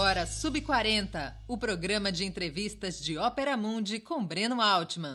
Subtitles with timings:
[0.00, 5.12] agora Sub40, o programa de entrevistas de Ópera Mundi com Breno Altman.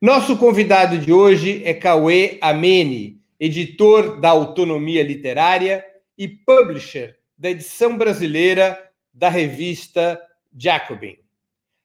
[0.00, 5.84] Nosso convidado de hoje é Cauê Amene, editor da Autonomia Literária
[6.16, 8.78] e publisher da edição brasileira
[9.12, 10.16] da revista
[10.56, 11.16] Jacobin.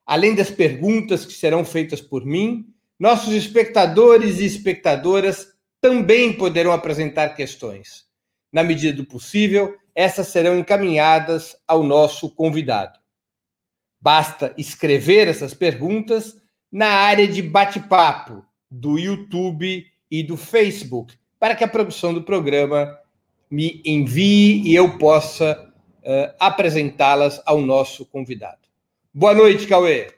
[0.05, 2.67] Além das perguntas que serão feitas por mim,
[2.99, 5.47] nossos espectadores e espectadoras
[5.81, 8.05] também poderão apresentar questões.
[8.53, 12.99] Na medida do possível, essas serão encaminhadas ao nosso convidado.
[13.99, 16.37] Basta escrever essas perguntas
[16.71, 22.95] na área de bate-papo do YouTube e do Facebook, para que a produção do programa
[23.49, 25.67] me envie e eu possa
[26.03, 28.59] uh, apresentá-las ao nosso convidado.
[29.11, 30.11] Boa noite, Cauê.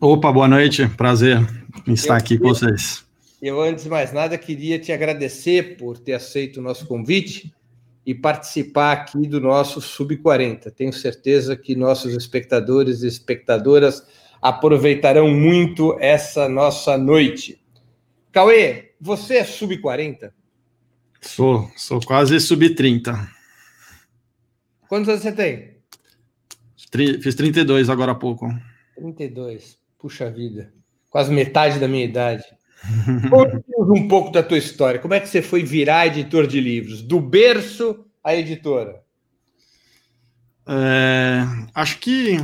[0.00, 0.88] Opa, boa noite.
[0.88, 1.38] Prazer
[1.86, 3.06] em estar eu, aqui com vocês.
[3.40, 7.54] Eu, antes de mais nada, queria te agradecer por ter aceito o nosso convite
[8.04, 10.72] e participar aqui do nosso Sub-40.
[10.72, 14.04] Tenho certeza que nossos espectadores e espectadoras
[14.42, 17.62] aproveitarão muito essa nossa noite.
[18.32, 20.32] Cauê, você é Sub-40?
[21.20, 23.28] Sou, sou quase Sub-30.
[24.88, 25.78] Quantos anos você tem?
[27.20, 28.48] Fiz 32 agora há pouco.
[28.96, 29.78] 32.
[29.98, 30.72] Puxa vida.
[31.10, 32.44] Quase metade da minha idade.
[33.28, 35.00] Conte um pouco da tua história.
[35.00, 37.02] Como é que você foi virar editor de livros?
[37.02, 39.02] Do berço à editora?
[40.66, 42.36] É, acho que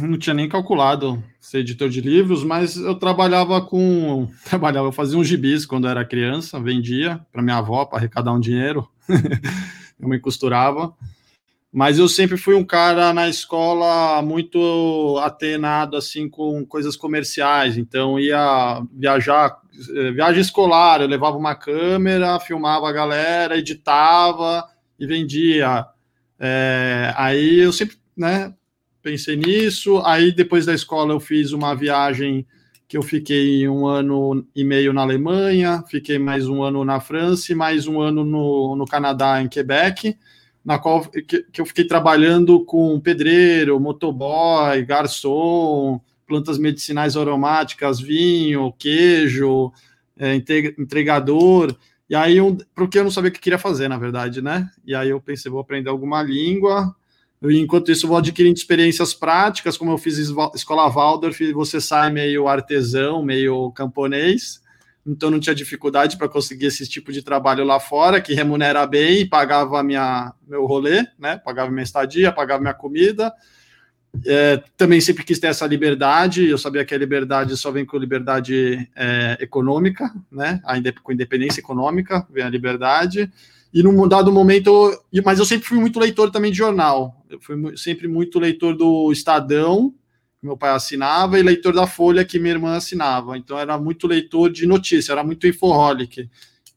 [0.00, 4.28] não tinha nem calculado ser editor de livros, mas eu trabalhava com.
[4.44, 8.40] Trabalhava, eu fazia uns gibis quando era criança, vendia para minha avó para arrecadar um
[8.40, 8.88] dinheiro.
[10.00, 10.94] eu me costurava
[11.76, 18.18] mas eu sempre fui um cara na escola muito atenado assim com coisas comerciais, então
[18.18, 19.58] ia viajar,
[19.94, 24.66] eh, viagem escolar, eu levava uma câmera, filmava a galera, editava
[24.98, 25.84] e vendia.
[26.40, 28.54] É, aí eu sempre, né,
[29.02, 30.00] pensei nisso.
[30.02, 32.46] Aí depois da escola eu fiz uma viagem
[32.88, 37.52] que eu fiquei um ano e meio na Alemanha, fiquei mais um ano na França
[37.52, 40.16] e mais um ano no, no Canadá, em Quebec
[40.66, 48.74] na qual que, que eu fiquei trabalhando com pedreiro, motoboy, garçom, plantas medicinais aromáticas, vinho,
[48.76, 49.72] queijo,
[50.18, 51.72] é, entregador.
[52.10, 54.68] E aí, um, porque eu não sabia o que queria fazer, na verdade, né?
[54.84, 56.92] E aí eu pensei, vou aprender alguma língua.
[57.44, 62.48] E enquanto isso, vou adquirindo experiências práticas, como eu fiz escola Waldorf, você sai meio
[62.48, 64.60] artesão, meio camponês
[65.06, 69.26] então não tinha dificuldade para conseguir esse tipo de trabalho lá fora, que remunera bem,
[69.26, 71.38] pagava minha, meu rolê, né?
[71.38, 73.32] Pagava minha estadia, pagava minha comida.
[74.24, 77.98] É, também sempre quis ter essa liberdade, eu sabia que a liberdade só vem com
[77.98, 80.60] liberdade é, econômica, né?
[81.02, 83.30] com independência econômica vem a liberdade.
[83.74, 87.22] E num dado momento, mas eu sempre fui muito leitor também de jornal.
[87.28, 89.92] Eu fui sempre muito leitor do Estadão,
[90.46, 93.36] meu pai assinava, e leitor da Folha, que minha irmã assinava.
[93.36, 96.28] Então, era muito leitor de notícia, era muito infoholic.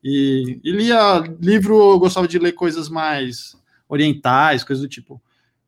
[0.03, 3.55] E, e lia livro, eu gostava de ler coisas mais
[3.87, 5.21] orientais, coisas do tipo.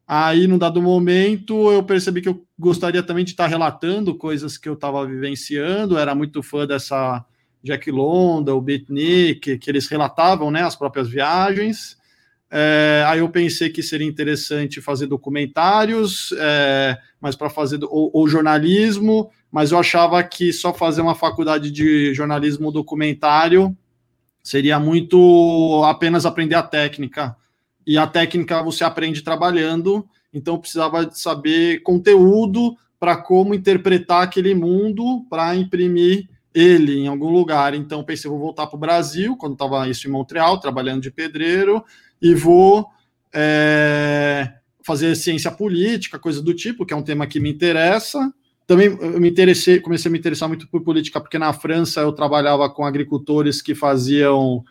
[0.08, 4.68] Aí, num dado momento, eu percebi que eu gostaria também de estar relatando coisas que
[4.68, 7.26] eu estava vivenciando, era muito fã dessa
[7.64, 11.98] Jack London, o Beatnik, que eles relatavam né, as próprias viagens.
[12.54, 18.28] É, aí eu pensei que seria interessante fazer documentários, é, mas para fazer ou, ou,
[18.28, 23.76] jornalismo, mas eu achava que só fazer uma faculdade de jornalismo documentário
[24.44, 27.38] seria muito apenas aprender a técnica.
[27.88, 34.54] E a técnica você aprende trabalhando, então eu precisava saber conteúdo para como interpretar aquele
[34.54, 37.74] mundo para imprimir ele em algum lugar.
[37.74, 41.84] Então pensei, vou voltar para o Brasil, quando estava isso em Montreal, trabalhando de pedreiro,
[42.22, 42.88] e vou
[43.34, 44.54] é,
[44.86, 48.32] fazer ciência política, coisa do tipo, que é um tema que me interessa.
[48.68, 48.90] Também
[49.20, 52.86] me interessei, comecei a me interessar muito por política, porque na França eu trabalhava com
[52.86, 54.64] agricultores que faziam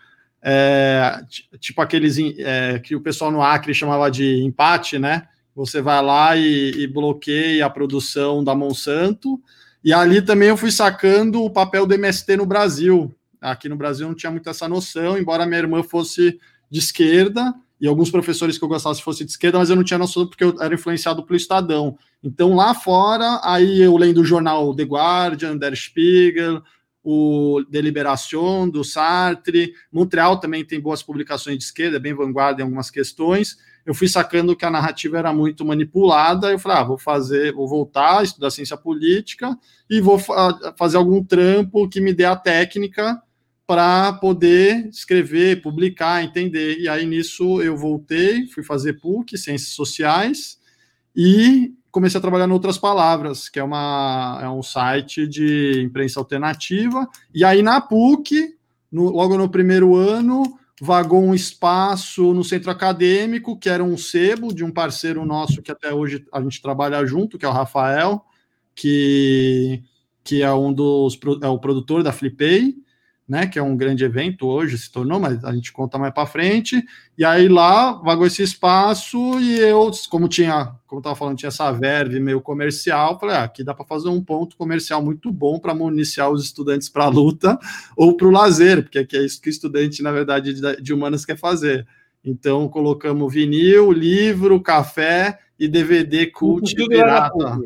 [0.43, 1.21] é,
[1.59, 5.27] tipo aqueles é, que o pessoal no Acre chamava de empate, né?
[5.55, 9.41] Você vai lá e, e bloqueia a produção da Monsanto.
[9.85, 13.15] E ali também eu fui sacando o papel do MST no Brasil.
[13.41, 16.39] Aqui no Brasil não tinha muito essa noção, embora minha irmã fosse
[16.71, 19.83] de esquerda, e alguns professores que eu gostava se fosse de esquerda, mas eu não
[19.83, 21.97] tinha noção porque eu era influenciado pelo Estadão.
[22.23, 26.63] Então, lá fora, aí eu lendo o jornal The Guardian, Der Spiegel,
[27.03, 32.91] o Deliberação, do Sartre, Montreal também tem boas publicações de esquerda, bem vanguarda em algumas
[32.91, 33.57] questões.
[33.87, 37.67] Eu fui sacando que a narrativa era muito manipulada, eu falei, ah, vou fazer, vou
[37.67, 39.59] voltar, estudar ciência política
[39.89, 43.21] e vou fa fazer algum trampo que me dê a técnica
[43.71, 46.81] para poder escrever, publicar, entender.
[46.81, 50.59] E aí nisso eu voltei, fui fazer PUC, Ciências Sociais,
[51.15, 56.19] e comecei a trabalhar em Outras Palavras, que é, uma, é um site de imprensa
[56.19, 57.09] alternativa.
[57.33, 58.57] E aí na PUC,
[58.91, 60.43] no, logo no primeiro ano,
[60.83, 65.71] vagou um espaço no centro acadêmico, que era um sebo de um parceiro nosso que
[65.71, 68.21] até hoje a gente trabalha junto, que é o Rafael,
[68.75, 69.81] que,
[70.25, 72.75] que é um dos é o produtor da Flipei
[73.31, 76.27] né, que é um grande evento hoje, se tornou, mas a gente conta mais para
[76.27, 76.85] frente.
[77.17, 81.71] E aí lá vagou esse espaço e eu, como tinha, como estava falando, tinha essa
[81.71, 85.73] verve meio comercial, falei, ah, aqui dá para fazer um ponto comercial muito bom para
[85.73, 87.57] municiar os estudantes para a luta
[87.97, 91.25] ou para o lazer, porque aqui é isso que o estudante, na verdade, de, humanas
[91.25, 91.87] quer fazer.
[92.25, 97.61] Então colocamos vinil, livro, café e DVD cult tudo pirata.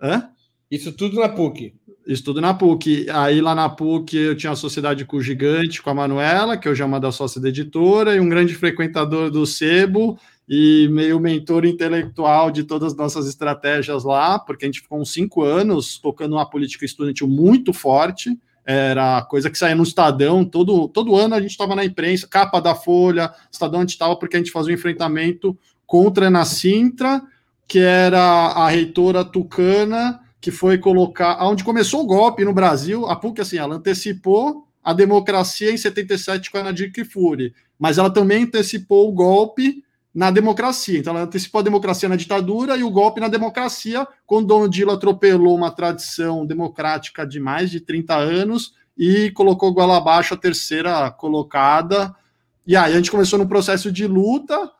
[0.00, 0.30] Hã?
[0.70, 1.74] Isso tudo na PUC.
[2.06, 3.06] Estudo na PUC.
[3.10, 6.68] Aí lá na PUC eu tinha uma sociedade com o Gigante, com a Manuela, que
[6.68, 10.16] hoje é uma das sócias da editora, e um grande frequentador do Sebo
[10.48, 15.12] e meio mentor intelectual de todas as nossas estratégias lá, porque a gente ficou uns
[15.12, 18.38] cinco anos tocando uma política estudantil muito forte.
[18.64, 22.60] Era coisa que saía no Estadão, todo, todo ano a gente estava na imprensa, capa
[22.60, 26.44] da Folha, Estadão a gente estava porque a gente fazia um enfrentamento contra a Ana
[26.44, 27.22] Sintra,
[27.66, 33.16] que era a reitora tucana, que foi colocar, onde começou o golpe no Brasil, a
[33.16, 38.44] PUC, assim, ela antecipou a democracia em 77 com a Nadir Kifuri, mas ela também
[38.44, 39.82] antecipou o golpe
[40.14, 41.00] na democracia.
[41.00, 44.92] Então, ela antecipou a democracia na ditadura e o golpe na democracia, quando Dom Dilo
[44.92, 51.10] atropelou uma tradição democrática de mais de 30 anos e colocou goela abaixo a terceira
[51.10, 52.14] colocada.
[52.64, 54.70] E aí a gente começou no processo de luta,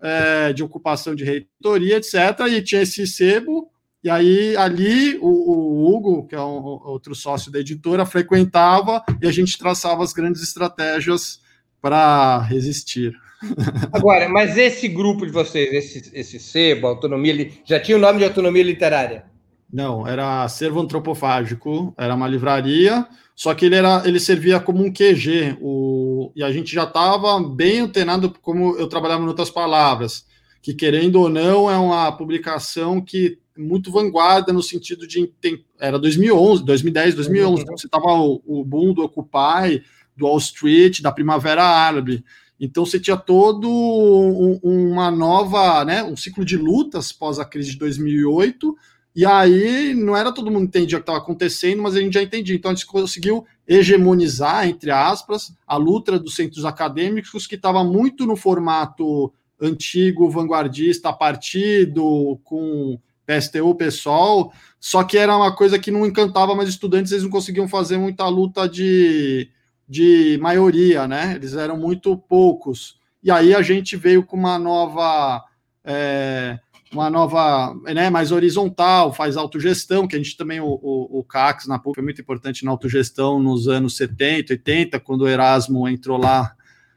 [0.00, 2.16] é, de ocupação de reitoria, etc.
[2.50, 3.70] E tinha esse sebo,
[4.04, 9.26] e aí, ali, o, o, Hugo, que é um, outro sócio da editora, frequentava e
[9.28, 11.40] a gente traçava as grandes estratégias
[11.80, 13.14] para resistir.
[13.92, 18.24] Agora, mas esse grupo de vocês, esse, esse sebo, autonomia, já tinha o nome de
[18.24, 19.24] autonomia literária?
[19.72, 24.92] Não, era Servo Antropofágico, era uma livraria, só que ele, era, ele servia como um
[24.92, 30.26] QG, o, e a gente já estava bem antenado, como eu trabalhava em outras palavras,
[30.60, 35.32] que querendo ou não é uma publicação que muito vanguarda no sentido de
[35.78, 39.82] era 2011, 2010, 2011, então você tava o, o boom do Occupy,
[40.16, 42.24] do Wall Street, da Primavera Árabe.
[42.58, 47.72] Então você tinha todo um, uma nova, né, um ciclo de lutas pós a crise
[47.72, 48.76] de 2008.
[49.14, 52.22] E aí não era todo mundo entendia o que estava acontecendo, mas a gente já
[52.22, 52.54] entendia.
[52.54, 58.26] Então a gente conseguiu hegemonizar, entre aspas, a luta dos centros acadêmicos que estava muito
[58.26, 66.04] no formato antigo, vanguardista, partido, com PSTU, pessoal, só que era uma coisa que não
[66.04, 69.48] encantava mais estudantes, eles não conseguiam fazer muita luta de,
[69.88, 71.34] de maioria, né?
[71.36, 72.96] Eles eram muito poucos.
[73.22, 75.44] E aí a gente veio com uma nova.
[75.84, 76.58] É,
[76.92, 81.66] uma nova, né, mais horizontal, faz autogestão, que a gente também, o, o, o CACS
[81.66, 86.18] na PUC foi muito importante na autogestão nos anos 70, 80, quando o Erasmo entrou
[86.18, 86.54] lá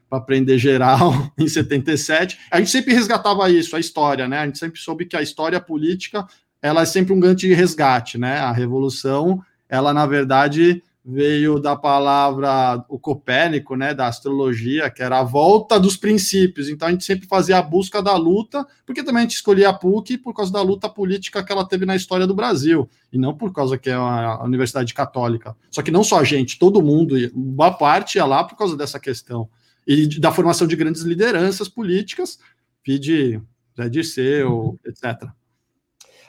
[0.09, 2.37] para aprender geral em 77.
[2.51, 4.39] A gente sempre resgatava isso, a história, né?
[4.39, 6.25] A gente sempre soube que a história política
[6.61, 8.39] ela é sempre um grande resgate, né?
[8.39, 15.19] A revolução, ela na verdade veio da palavra o Copérnico, né, da astrologia, que era
[15.19, 16.67] a volta dos princípios.
[16.67, 19.73] Então a gente sempre fazia a busca da luta, porque também a gente escolhia a
[19.73, 23.35] PUC por causa da luta política que ela teve na história do Brasil, e não
[23.35, 25.55] por causa que é uma universidade católica.
[25.69, 28.99] Só que não só a gente, todo mundo, boa parte ia lá por causa dessa
[28.99, 29.47] questão
[29.87, 32.39] e da formação de grandes lideranças políticas,
[32.83, 33.41] pede
[33.77, 35.29] Zé Dirceu, etc.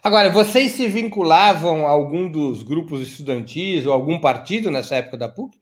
[0.02, 5.28] Agora, vocês se vinculavam a algum dos grupos estudantis ou algum partido nessa época da
[5.28, 5.58] PUC?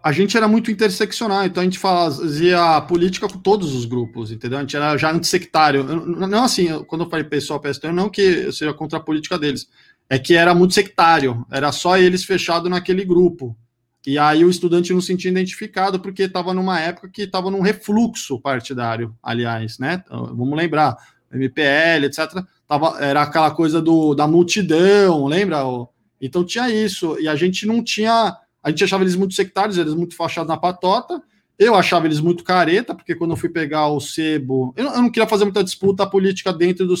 [0.00, 4.58] A gente era muito interseccional, então a gente fazia política com todos os grupos, entendeu?
[4.58, 5.82] A gente era já antissectário.
[5.82, 9.68] Não assim, quando eu falei pessoal PSTU, não que eu seja contra a política deles,
[10.08, 13.56] é que era muito sectário, era só eles fechados naquele grupo.
[14.08, 17.60] E aí o estudante não se sentia identificado porque estava numa época que estava num
[17.60, 20.02] refluxo partidário, aliás, né?
[20.02, 20.96] Então, vamos lembrar,
[21.30, 22.42] MPL, etc.
[22.66, 25.58] Tava, era aquela coisa do, da multidão, lembra?
[26.18, 28.34] Então tinha isso, e a gente não tinha.
[28.62, 31.22] A gente achava eles muito sectários, eles muito fachados na patota.
[31.58, 35.02] Eu achava eles muito careta, porque quando eu fui pegar o sebo, eu não, eu
[35.02, 36.94] não queria fazer muita disputa política dentro do.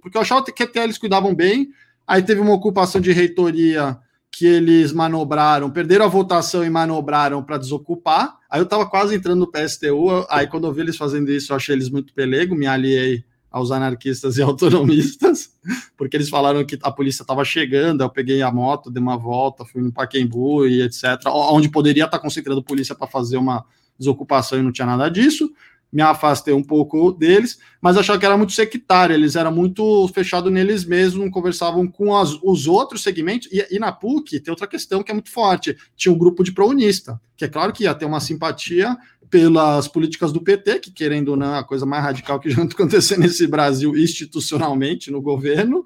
[0.00, 1.68] Porque eu achava que até eles cuidavam bem.
[2.06, 3.98] Aí teve uma ocupação de reitoria
[4.30, 8.36] que eles manobraram, perderam a votação e manobraram para desocupar.
[8.50, 11.56] Aí eu estava quase entrando no PSTU, aí quando eu vi eles fazendo isso, eu
[11.56, 15.50] achei eles muito pelego, me aliei aos anarquistas e autonomistas.
[15.96, 19.64] porque eles falaram que a polícia estava chegando, eu peguei a moto, dei uma volta,
[19.64, 23.64] fui no Paquembu e etc, onde poderia estar tá concentrando polícia para fazer uma
[23.98, 25.50] desocupação e não tinha nada disso
[25.92, 30.52] me afastei um pouco deles, mas achava que era muito sectário, eles eram muito fechados
[30.52, 34.66] neles mesmos, não conversavam com as, os outros segmentos, e, e, na PUC tem outra
[34.66, 37.94] questão que é muito forte, tinha um grupo de prounista, que é claro que ia
[37.94, 38.96] ter uma simpatia
[39.30, 42.62] pelas políticas do PT, que querendo ou não é a coisa mais radical que já
[42.64, 45.84] aconteceu nesse Brasil institucionalmente, no governo,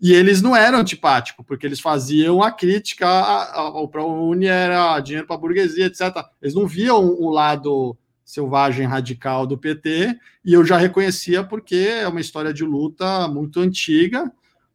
[0.00, 5.34] e eles não eram antipáticos, porque eles faziam a crítica ao ProUni era dinheiro para
[5.34, 6.24] a burguesia, etc.
[6.40, 7.96] Eles não viam o lado
[8.28, 13.58] selvagem radical do PT, e eu já reconhecia porque é uma história de luta muito
[13.58, 14.30] antiga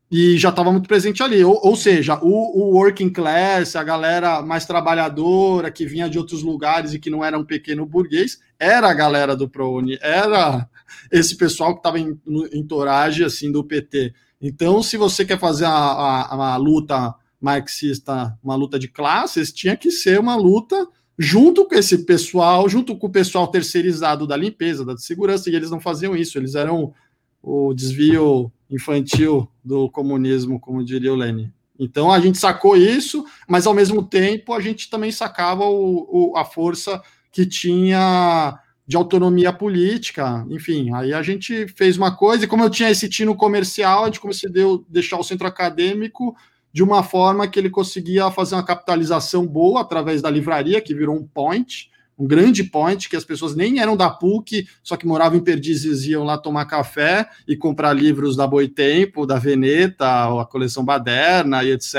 [0.10, 1.43] e já estava muito presente ali.
[1.43, 6.41] Ou, ou seja, o, o, working class, a galera mais trabalhadora que vinha de outros
[6.41, 10.67] lugares e que não era um pequeno burguês, era a galera do ProUni, era
[11.12, 12.19] esse pessoal que estava em,
[12.51, 14.15] em toragem assim do PT.
[14.41, 19.77] Então, se você quer fazer a, a, a luta marxista, uma luta de classes, tinha
[19.77, 24.86] que ser uma luta junto com esse pessoal, junto com o pessoal terceirizado da limpeza,
[24.86, 26.93] da segurança, e eles não faziam isso, eles eram
[27.41, 31.51] o desvio infantil do comunismo, como diria o Lenin.
[31.77, 36.38] Então a gente sacou isso, mas ao mesmo tempo a gente também sacava o, o,
[36.38, 37.01] a força
[37.32, 42.70] que tinha de autonomia política, enfim, aí a gente fez uma coisa, e como eu
[42.70, 46.36] tinha esse tino comercial, a gente a deixar o centro acadêmico
[46.74, 51.15] de uma forma que ele conseguia fazer uma capitalização boa através da livraria, que virou
[51.15, 55.38] um point, um grande point, que as pessoas nem eram da PUC, só que moravam
[55.38, 60.84] em Perdizes, iam lá tomar café e comprar livros da Boitempo, da Veneta, a coleção
[60.84, 61.94] Baderna e etc.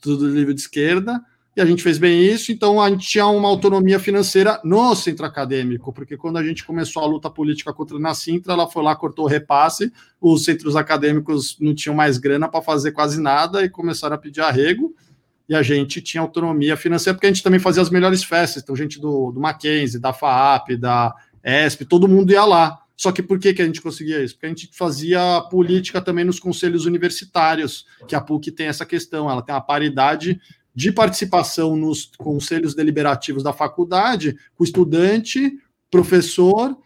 [0.00, 1.22] Tudo livro de esquerda
[1.56, 5.24] e a gente fez bem isso, então a gente tinha uma autonomia financeira no centro
[5.24, 8.94] acadêmico, porque quando a gente começou a luta política contra a Nacintra, ela foi lá,
[8.94, 13.70] cortou o repasse, os centros acadêmicos não tinham mais grana para fazer quase nada e
[13.70, 14.94] começaram a pedir arrego,
[15.48, 18.76] e a gente tinha autonomia financeira, porque a gente também fazia as melhores festas, então
[18.76, 22.80] gente do, do Mackenzie, da FAAP, da ESP, todo mundo ia lá.
[22.94, 24.34] Só que por que, que a gente conseguia isso?
[24.34, 29.30] Porque a gente fazia política também nos conselhos universitários, que a PUC tem essa questão,
[29.30, 30.40] ela tem a paridade
[30.76, 35.50] de participação nos conselhos deliberativos da faculdade, com estudante,
[35.90, 36.76] professor,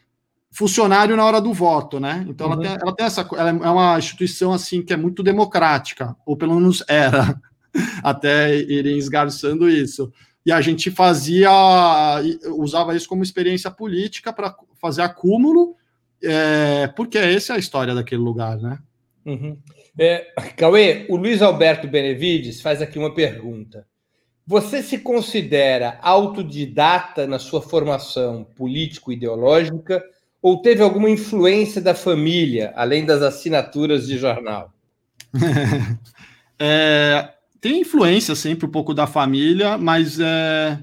[0.53, 2.25] funcionário na hora do voto, né?
[2.29, 2.53] Então uhum.
[2.53, 6.37] ela, tem, ela tem essa, ela é uma instituição assim que é muito democrática, ou
[6.37, 7.37] pelo menos era,
[8.01, 10.13] até irem esgarçando isso.
[10.47, 11.51] E a gente fazia,
[12.57, 15.75] usava isso como experiência política para fazer acúmulo,
[16.23, 18.79] é, porque essa é a história daquele lugar, né?
[19.27, 19.59] Uhum.
[20.03, 23.87] É, Cauê, o Luiz Alberto Benevides faz aqui uma pergunta.
[24.47, 30.03] Você se considera autodidata na sua formação político-ideológica
[30.41, 34.73] ou teve alguma influência da família, além das assinaturas de jornal?
[36.59, 40.79] é, tem influência sempre um pouco da família, mas é,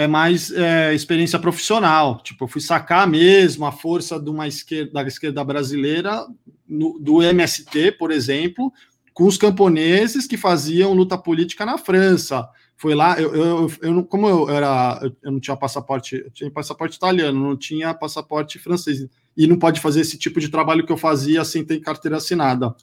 [0.00, 2.20] é mais é, experiência profissional.
[2.22, 6.26] Tipo, eu fui sacar mesmo a força de uma esquerda, da esquerda brasileira,
[6.66, 8.72] no, do MST, por exemplo,
[9.12, 12.48] com os camponeses que faziam luta política na França.
[12.76, 16.96] Foi lá, eu, eu, eu como eu era, eu não tinha passaporte, eu tinha passaporte
[16.96, 20.96] italiano, não tinha passaporte francês, e não pode fazer esse tipo de trabalho que eu
[20.96, 22.74] fazia sem ter carteira assinada,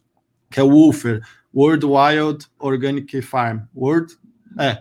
[0.51, 1.21] que é o WOFER,
[1.51, 3.61] World Wild Organic Farm.
[3.75, 4.15] World,
[4.59, 4.77] é,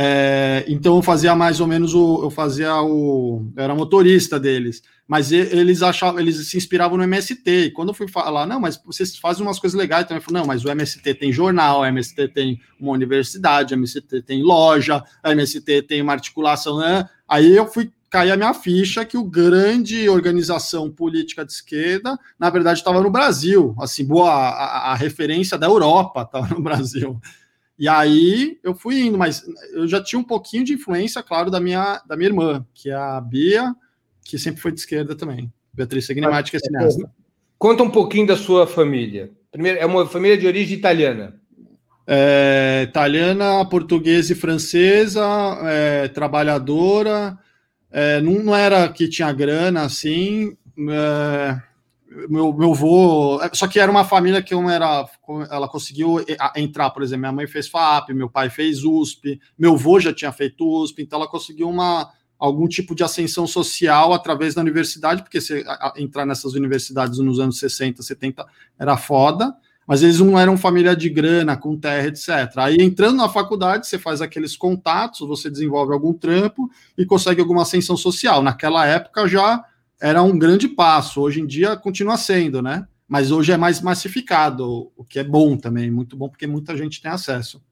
[0.00, 2.22] é, então eu fazia mais ou menos o.
[2.22, 3.50] Eu fazia o.
[3.56, 4.80] Eu era motorista deles.
[5.08, 7.50] Mas eles achavam, eles se inspiravam no MST.
[7.50, 10.18] E quando eu fui falar, não, mas vocês fazem umas coisas legais também.
[10.18, 14.22] Eu falei, não, mas o MST tem jornal, o MST tem uma universidade, o MST
[14.22, 17.08] tem loja, o MST tem uma articulação, né?
[17.26, 22.50] Aí eu fui cair a minha ficha que o grande organização política de esquerda, na
[22.50, 23.74] verdade, estava no Brasil.
[23.80, 27.20] Assim, boa, a, a referência da Europa estava no Brasil.
[27.78, 31.60] E aí eu fui indo, mas eu já tinha um pouquinho de influência, claro, da
[31.60, 33.72] minha, da minha irmã, que é a Bia,
[34.24, 35.52] que sempre foi de esquerda também.
[35.72, 37.08] Beatriz Segnemati, que é cineasta.
[37.56, 39.30] Conta um pouquinho da sua família.
[39.50, 41.40] Primeiro, é uma família de origem italiana.
[42.06, 45.24] É, italiana, portuguesa e francesa,
[45.64, 47.38] é, trabalhadora.
[47.90, 50.56] É, não, não, era que tinha grana assim.
[50.90, 51.60] É,
[52.28, 53.40] meu, meu avô.
[53.52, 55.06] Só que era uma família que eu era.
[55.50, 56.24] Ela conseguiu
[56.56, 60.32] entrar, por exemplo, minha mãe fez FAP, meu pai fez USP, meu avô já tinha
[60.32, 65.40] feito USP, então ela conseguiu uma, algum tipo de ascensão social através da universidade, porque
[65.40, 65.64] se
[65.96, 68.46] entrar nessas universidades nos anos 60, 70
[68.78, 69.54] era foda,
[69.86, 72.28] mas eles não eram família de grana, com terra, etc.
[72.56, 77.62] Aí entrando na faculdade, você faz aqueles contatos, você desenvolve algum trampo e consegue alguma
[77.62, 78.42] ascensão social.
[78.42, 79.64] Naquela época já
[80.00, 81.20] era um grande passo.
[81.20, 82.86] Hoje em dia continua sendo, né?
[83.08, 87.00] Mas hoje é mais massificado, o que é bom também, muito bom, porque muita gente
[87.00, 87.62] tem acesso.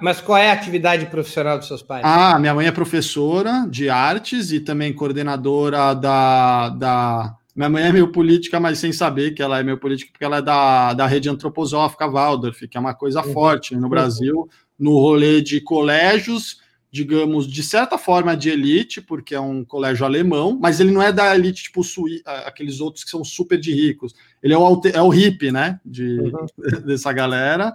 [0.00, 2.02] Mas qual é a atividade profissional dos seus pais?
[2.04, 6.70] Ah, minha mãe é professora de artes e também coordenadora da.
[6.70, 7.34] da...
[7.54, 10.38] Minha mãe é meio política, mas sem saber que ela é meio política, porque ela
[10.38, 13.32] é da, da rede antroposófica Waldorf, que é uma coisa uhum.
[13.32, 14.48] forte no Brasil,
[14.78, 16.60] no rolê de colégios,
[16.90, 21.12] digamos, de certa forma de elite, porque é um colégio alemão, mas ele não é
[21.12, 24.14] da elite tipo sui, aqueles outros que são super de ricos.
[24.42, 25.80] Ele é o, é o hippie, né?
[25.84, 26.46] De, uhum.
[26.86, 27.74] dessa galera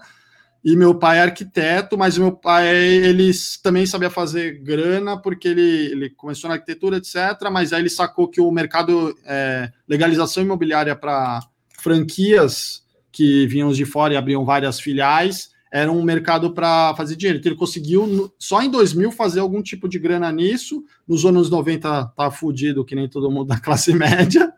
[0.63, 3.31] e meu pai é arquiteto, mas meu pai ele
[3.63, 7.15] também sabia fazer grana porque ele, ele começou na arquitetura, etc.
[7.51, 11.39] Mas aí ele sacou que o mercado é, legalização imobiliária para
[11.79, 17.39] franquias que vinham de fora e abriam várias filiais era um mercado para fazer dinheiro.
[17.39, 20.83] Então ele conseguiu só em 2000 fazer algum tipo de grana nisso.
[21.07, 24.53] Nos anos 90 tá fudido que nem todo mundo da classe média.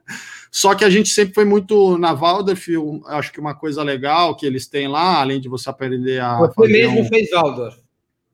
[0.51, 2.67] Só que a gente sempre foi muito na Waldorf,
[3.07, 6.37] acho que uma coisa legal que eles têm lá, além de você aprender a.
[6.37, 7.05] Você mesmo um...
[7.05, 7.83] fez Waldorf.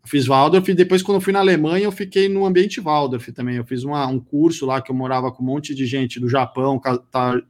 [0.06, 3.58] Fiz Waldorf e depois, quando eu fui na Alemanha, eu fiquei no ambiente Waldorf também.
[3.58, 6.28] Eu fiz uma, um curso lá que eu morava com um monte de gente do
[6.28, 6.82] Japão,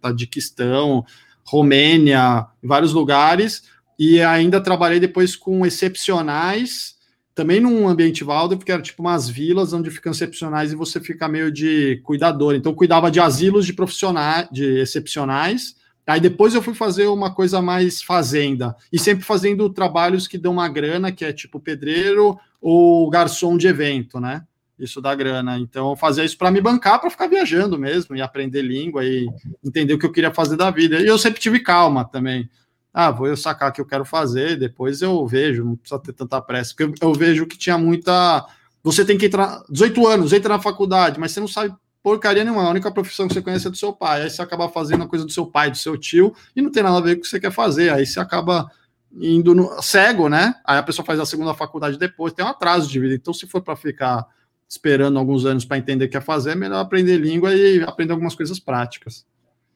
[0.01, 1.05] Tadiquistão,
[1.43, 3.63] Romênia, vários lugares,
[3.99, 6.97] e ainda trabalhei depois com excepcionais
[7.35, 11.25] também num ambiente Waldorf, que era tipo umas vilas onde ficam excepcionais e você fica
[11.25, 12.53] meio de cuidador.
[12.53, 15.75] Então, cuidava de asilos de profissionais, de excepcionais.
[16.05, 20.53] Aí depois eu fui fazer uma coisa mais fazenda, e sempre fazendo trabalhos que dão
[20.53, 24.43] uma grana, que é tipo pedreiro ou garçom de evento, né?
[24.77, 25.59] Isso dá grana.
[25.59, 29.29] Então, fazia isso para me bancar, para ficar viajando mesmo, e aprender língua e
[29.63, 30.99] entender o que eu queria fazer da vida.
[30.99, 32.49] E eu sempre tive calma também
[32.93, 36.13] ah, vou eu sacar o que eu quero fazer, depois eu vejo, não precisa ter
[36.13, 38.45] tanta pressa, porque eu, vejo que tinha muita.
[38.83, 42.63] Você tem que entrar, 18 anos, entra na faculdade, mas você não sabe porcaria nenhuma,
[42.63, 45.07] a única profissão que você conhece é do seu pai, aí você acaba fazendo a
[45.07, 47.23] coisa do seu pai, do seu tio, e não tem nada a ver com o
[47.23, 48.71] que você quer fazer, aí você acaba
[49.11, 50.55] indo no, cego, né?
[50.65, 53.45] Aí a pessoa faz a segunda faculdade depois, tem um atraso de vida, então se
[53.47, 54.25] for para ficar
[54.67, 58.13] esperando alguns anos para entender o que quer fazer, é melhor aprender língua e aprender
[58.13, 59.25] algumas coisas práticas.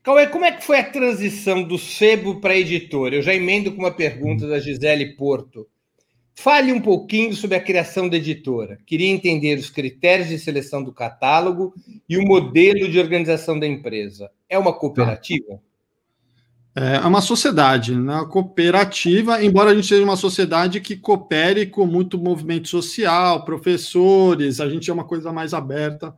[0.03, 3.15] Cauê, como é que foi a transição do sebo para a editora?
[3.15, 5.65] Eu já emendo com uma pergunta da Gisele Porto.
[6.35, 8.77] Fale um pouquinho sobre a criação da editora.
[8.85, 11.73] Queria entender os critérios de seleção do catálogo
[12.09, 14.29] e o modelo de organização da empresa.
[14.49, 15.61] É uma cooperativa?
[16.75, 18.27] É, é uma sociedade, né?
[18.29, 24.67] cooperativa, embora a gente seja uma sociedade que coopere com muito movimento social, professores, a
[24.67, 26.13] gente é uma coisa mais aberta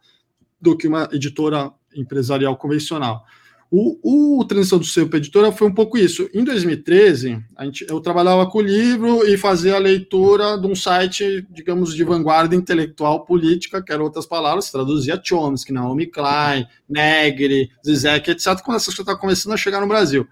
[0.59, 3.23] do que uma editora empresarial convencional.
[3.71, 6.29] O, o Transição do Seu Editora foi um pouco isso.
[6.33, 10.75] Em 2013, a gente, eu trabalhava com o livro e fazia a leitura de um
[10.75, 17.69] site, digamos, de vanguarda intelectual política, que eram outras palavras, traduzia Chomsky, Naomi Klein, Negri,
[17.85, 20.21] Zizek, etc., quando essas coisas estavam começando a chegar no Brasil.
[20.21, 20.27] O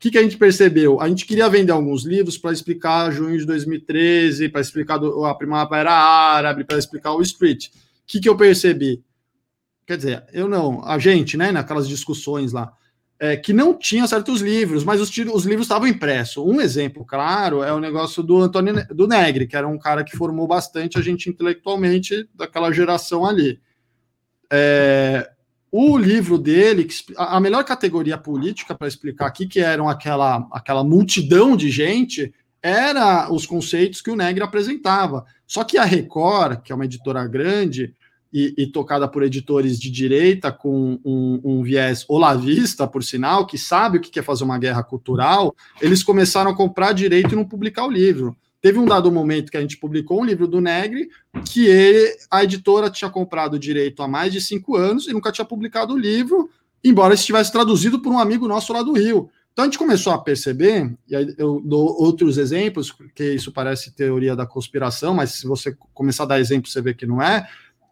[0.00, 1.00] que, que a gente percebeu?
[1.00, 5.34] A gente queria vender alguns livros para explicar junho de 2013, para explicar do, a
[5.34, 7.66] Primavera Árabe, para explicar o Street.
[7.66, 7.70] O
[8.06, 9.02] que, que eu percebi?
[9.88, 12.70] Quer dizer, eu não, a gente, né, naquelas discussões lá,
[13.18, 16.44] é, que não tinha certos livros, mas os, os livros estavam impressos.
[16.44, 20.14] Um exemplo claro é o negócio do Antônio do Negri, que era um cara que
[20.14, 23.58] formou bastante a gente intelectualmente daquela geração ali.
[24.52, 25.30] É,
[25.72, 31.56] o livro dele, a melhor categoria política para explicar aqui, que eram aquela, aquela multidão
[31.56, 32.30] de gente,
[32.62, 35.24] era os conceitos que o Negri apresentava.
[35.46, 37.94] Só que a Record, que é uma editora grande,
[38.32, 43.56] e, e, tocada por editores de direita com um, um, viés olavista, por sinal, que
[43.56, 47.44] sabe o que quer fazer uma guerra cultural, eles começaram a comprar direito e não
[47.44, 48.36] publicar o livro.
[48.60, 51.08] Teve um dado momento que a gente publicou um livro do Negri,
[51.44, 55.44] que ele, a editora tinha comprado direito há mais de cinco anos e nunca tinha
[55.44, 56.50] publicado o livro,
[56.82, 59.30] embora estivesse traduzido por um amigo nosso lá do Rio.
[59.52, 63.92] Então a gente começou a perceber, e aí eu dou outros exemplos, porque isso parece
[63.92, 67.48] teoria da conspiração, mas se você começar a dar exemplo, você vê que não é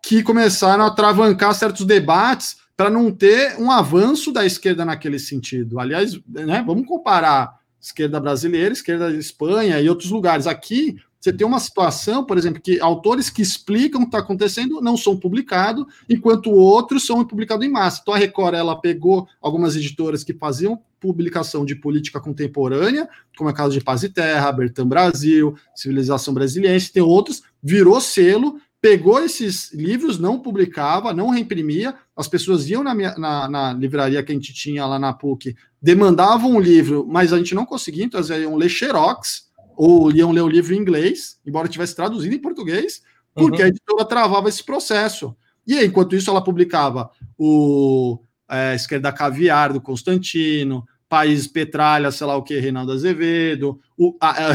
[0.06, 5.80] que começaram a travancar certos debates para não ter um avanço da esquerda naquele sentido.
[5.80, 10.46] Aliás, né, vamos comparar esquerda brasileira, esquerda da Espanha e outros lugares.
[10.46, 14.80] Aqui você tem uma situação, por exemplo, que autores que explicam o que está acontecendo
[14.80, 17.98] não são publicados, enquanto outros são publicados em massa.
[18.00, 23.52] Então a Record ela pegou algumas editoras que faziam publicação de política contemporânea, como é
[23.52, 29.20] o caso de Paz e Terra, Bertam Brasil, Civilização Brasiliense, tem outros, virou selo pegou
[29.20, 34.30] esses livros, não publicava, não reimprimia, as pessoas iam na, minha, na, na, livraria que
[34.30, 38.20] a gente tinha lá na PUC, demandavam um livro, mas a gente não conseguia, então
[38.20, 39.46] eles iam ler Xerox,
[39.76, 43.02] ou iam ler o livro em inglês, embora tivesse traduzido em português,
[43.34, 43.64] porque uhum.
[43.64, 45.34] a editora travava esse processo.
[45.66, 52.26] E aí, enquanto isso, ela publicava o é, Esquerda Caviar, do Constantino, País Petralha, sei
[52.26, 54.52] lá o que, Reinaldo Azevedo, o, a,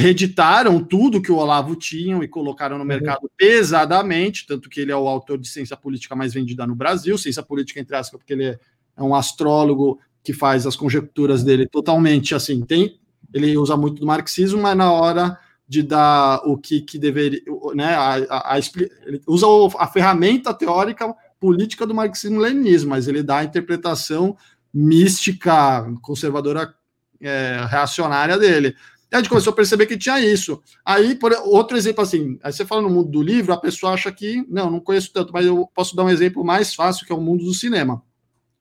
[0.89, 2.87] tudo que o Olavo tinha e colocaram no uhum.
[2.87, 7.17] mercado pesadamente, tanto que ele é o autor de ciência política mais vendida no Brasil,
[7.17, 8.59] ciência política entre aspas, porque ele é,
[8.97, 12.99] é um astrólogo que faz as conjecturas dele totalmente assim, tem,
[13.33, 17.41] ele usa muito do marxismo, mas na hora de dar o que, que deveria,
[17.73, 18.59] né, a, a, a,
[19.05, 19.47] ele usa
[19.79, 24.35] a ferramenta teórica política do marxismo-leninismo, mas ele dá a interpretação
[24.73, 26.73] mística, conservadora,
[27.19, 28.75] é, reacionária dele.
[29.11, 30.61] E a gente começou a perceber que tinha isso.
[30.85, 34.11] Aí, por outro exemplo assim, aí você fala no mundo do livro, a pessoa acha
[34.11, 37.15] que, não, não conheço tanto, mas eu posso dar um exemplo mais fácil, que é
[37.15, 38.01] o mundo do cinema.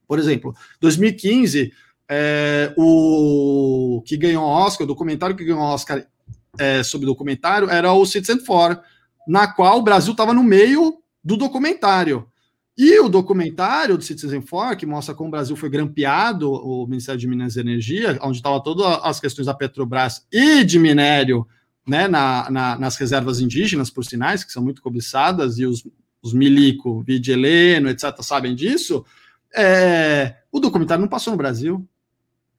[0.05, 1.71] Por exemplo, 2015,
[2.09, 6.05] é, o que ganhou Oscar, o documentário que ganhou Oscar
[6.59, 8.77] é, sobre documentário era o Citizen Four,
[9.25, 12.27] na qual o Brasil estava no meio do documentário.
[12.83, 17.21] E o documentário do Citizen Four, que mostra como o Brasil foi grampeado, o Ministério
[17.21, 21.47] de Minas e Energia, onde estavam todas as questões da Petrobras e de minério
[21.87, 25.87] né, na, na, nas reservas indígenas, por sinais, que são muito cobiçadas, e os,
[26.23, 29.05] os milico, Vide Heleno, etc., sabem disso,
[29.55, 31.87] é, o documentário não passou no Brasil.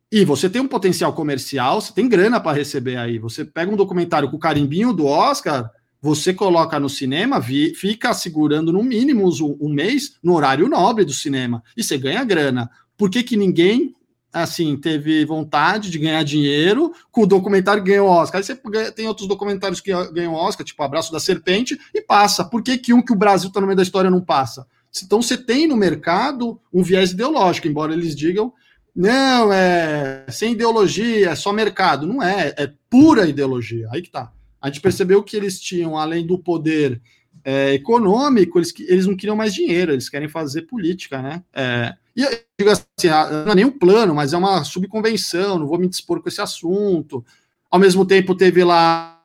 [0.09, 3.19] E você tem um potencial comercial, você tem grana para receber aí.
[3.19, 5.69] Você pega um documentário com o carimbinho do Oscar,
[6.03, 11.05] você coloca no cinema, vi, fica segurando no mínimo um, um, mês no horário nobre
[11.05, 12.69] do cinema e você ganha grana.
[12.99, 13.95] Por que, que ninguém
[14.33, 18.41] assim teve vontade de ganhar dinheiro com o documentário ganhou Oscar?
[18.41, 22.45] Aí você tem outros documentários que ganham Oscar, tipo Abraço da Serpente, e passa.
[22.45, 24.67] Por que, que um que o Brasil está no meio da história não passa?
[25.05, 28.53] Então você tem no mercado um viés ideológico, embora eles digam
[28.95, 32.07] não, é sem ideologia, é só mercado.
[32.07, 33.89] Não é, é pura ideologia.
[33.91, 34.31] Aí que tá
[34.63, 37.03] a gente percebeu que eles tinham, além do poder
[37.45, 41.43] é, econômico, eles, eles não queriam mais dinheiro, eles querem fazer política, né?
[41.53, 45.59] É, e eu digo assim, ah, não é nem um plano, mas é uma subconvenção,
[45.59, 47.25] não vou me dispor com esse assunto.
[47.69, 49.21] Ao mesmo tempo, teve lá,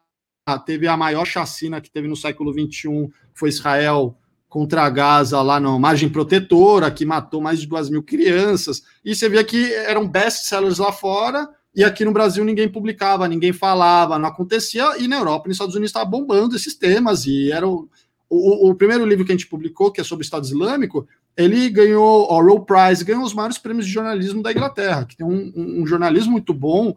[0.65, 4.17] teve a maior chacina que teve no século XXI, foi Israel
[4.49, 8.81] contra Gaza lá na margem protetora, que matou mais de duas mil crianças.
[9.03, 11.47] E você via que eram best-sellers lá fora,
[11.77, 15.57] e aqui no Brasil ninguém publicava, ninguém falava, não acontecia, e na Europa e nos
[15.57, 17.87] Estados Unidos estava bombando esses temas, e era o,
[18.27, 21.69] o, o, primeiro livro que a gente publicou, que é sobre o Estado Islâmico, ele
[21.69, 25.53] ganhou o Royal Prize, ganhou os maiores prêmios de jornalismo da Inglaterra, que tem um,
[25.55, 26.95] um, um jornalismo muito bom,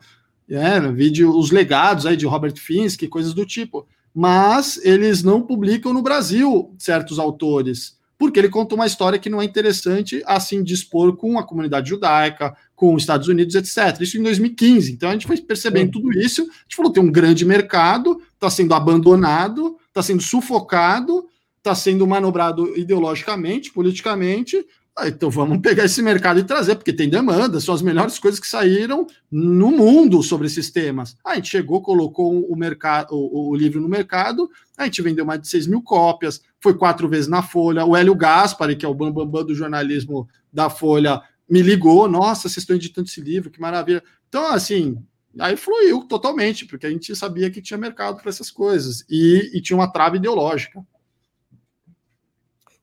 [0.48, 5.92] é, vídeo, os legados aí de Robert Finsky, coisas do tipo, mas eles não publicam
[5.92, 11.16] no Brasil certos autores, porque ele conta uma história que não é interessante assim dispor
[11.16, 14.00] com a comunidade judaica, com os Estados Unidos, etc.
[14.00, 14.90] Isso em 2015.
[14.90, 16.40] Então a gente foi percebendo tudo isso.
[16.40, 21.26] A gente falou: tem um grande mercado, está sendo abandonado, está sendo sufocado,
[21.58, 24.66] está sendo manobrado ideologicamente, politicamente.
[24.96, 28.40] Ah, então vamos pegar esse mercado e trazer, porque tem demanda, são as melhores coisas
[28.40, 31.14] que saíram no mundo sobre esses temas.
[31.22, 35.38] a gente chegou, colocou o, mercado, o, o livro no mercado, a gente vendeu mais
[35.42, 37.84] de 6 mil cópias, foi quatro vezes na Folha.
[37.84, 42.06] O Hélio Gaspari, que é o bambambam bam, bam do jornalismo da Folha, me ligou.
[42.08, 44.02] Nossa, vocês estão editando esse livro, que maravilha.
[44.28, 45.02] Então, assim,
[45.38, 49.60] aí fluiu totalmente, porque a gente sabia que tinha mercado para essas coisas e, e
[49.60, 50.84] tinha uma trave ideológica.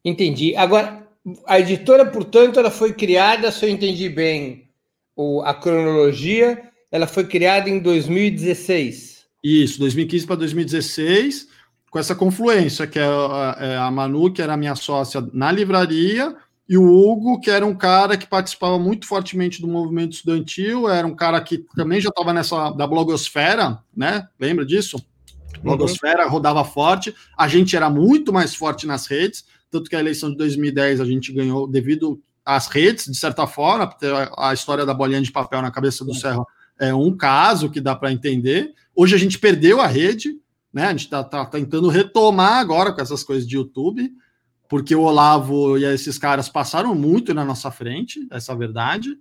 [0.04, 0.56] Entendi.
[0.56, 1.08] Agora,
[1.46, 4.70] a editora, portanto, ela foi criada, se eu entendi bem
[5.16, 9.26] o, a cronologia, ela foi criada em 2016.
[9.44, 11.48] Isso, 2015 para 2016,
[11.90, 16.36] com essa confluência, que é a, é a Manu, que era minha sócia na livraria,
[16.70, 21.08] e o Hugo, que era um cara que participava muito fortemente do movimento estudantil, era
[21.08, 24.28] um cara que também já estava nessa da blogosfera, né?
[24.38, 25.02] Lembra disso?
[25.64, 26.32] Blogosfera uhum.
[26.32, 30.38] rodava forte, a gente era muito mais forte nas redes, tanto que a eleição de
[30.38, 33.90] 2010 a gente ganhou devido às redes, de certa forma,
[34.38, 36.46] a história da bolinha de papel na cabeça do Serra
[36.80, 38.74] é um caso que dá para entender.
[38.96, 40.38] Hoje a gente perdeu a rede,
[40.72, 40.86] né?
[40.86, 44.12] A gente está tá tentando retomar agora com essas coisas de YouTube,
[44.68, 49.18] porque o Olavo e esses caras passaram muito na nossa frente, essa é a verdade.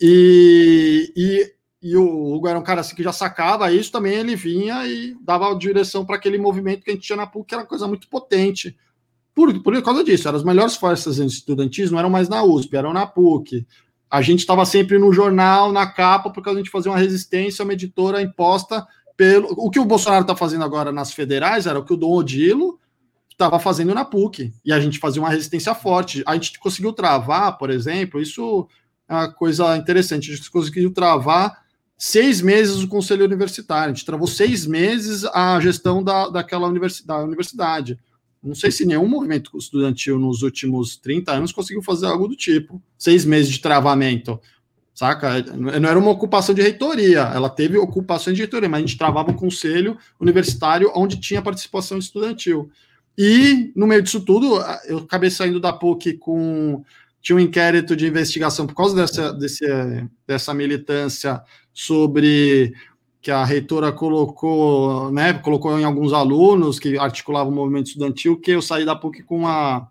[0.00, 4.36] E, e, e o Hugo era um cara assim que já sacava isso, também ele
[4.36, 7.62] vinha e dava direção para aquele movimento que a gente tinha na PUC, que era
[7.62, 8.76] uma coisa muito potente
[9.38, 12.92] por, por causa disso, eram as melhores forças estudantis, não eram mais na USP, eram
[12.92, 13.64] na PUC.
[14.10, 17.64] A gente estava sempre no jornal, na capa, porque a gente fazia uma resistência a
[17.64, 18.84] uma editora imposta
[19.16, 19.46] pelo.
[19.52, 22.80] O que o Bolsonaro está fazendo agora nas federais era o que o Dom Odilo
[23.38, 24.52] estava fazendo na PUC.
[24.64, 26.24] E a gente fazia uma resistência forte.
[26.26, 28.68] A gente conseguiu travar, por exemplo, isso
[29.08, 30.32] é uma coisa interessante.
[30.32, 31.62] A gente conseguiu travar
[31.96, 33.92] seis meses o conselho universitário.
[33.92, 37.98] A gente travou seis meses a gestão da, daquela universidade, da universidade.
[38.42, 42.82] Não sei se nenhum movimento estudantil nos últimos 30 anos conseguiu fazer algo do tipo.
[42.98, 44.40] Seis meses de travamento.
[44.92, 45.42] saca?
[45.54, 49.30] Não era uma ocupação de reitoria, ela teve ocupações de reitoria, mas a gente travava
[49.30, 52.70] o conselho universitário onde tinha participação estudantil.
[53.20, 56.84] E, no meio disso tudo, eu acabei saindo da PUC com.
[57.20, 59.66] Tinha um inquérito de investigação por causa dessa, desse,
[60.24, 61.42] dessa militância
[61.74, 62.72] sobre
[63.20, 68.52] que a reitora colocou, né, colocou em alguns alunos que articulavam o movimento estudantil, que
[68.52, 69.90] eu saí da PUC com uma,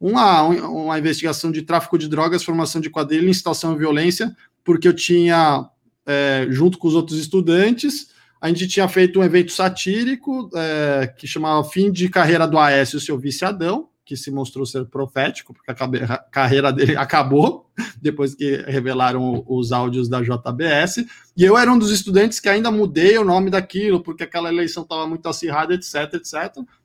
[0.00, 4.96] uma, uma investigação de tráfico de drogas, formação de quadrilha, incitação à violência, porque eu
[4.96, 5.68] tinha,
[6.06, 8.11] é, junto com os outros estudantes,
[8.42, 12.98] a gente tinha feito um evento satírico é, que chamava Fim de Carreira do Aécio,
[12.98, 19.44] seu viciadão, que se mostrou ser profético, porque a carreira dele acabou depois que revelaram
[19.46, 21.06] os áudios da JBS.
[21.36, 24.82] E eu era um dos estudantes que ainda mudei o nome daquilo, porque aquela eleição
[24.82, 26.34] estava muito acirrada, etc, etc.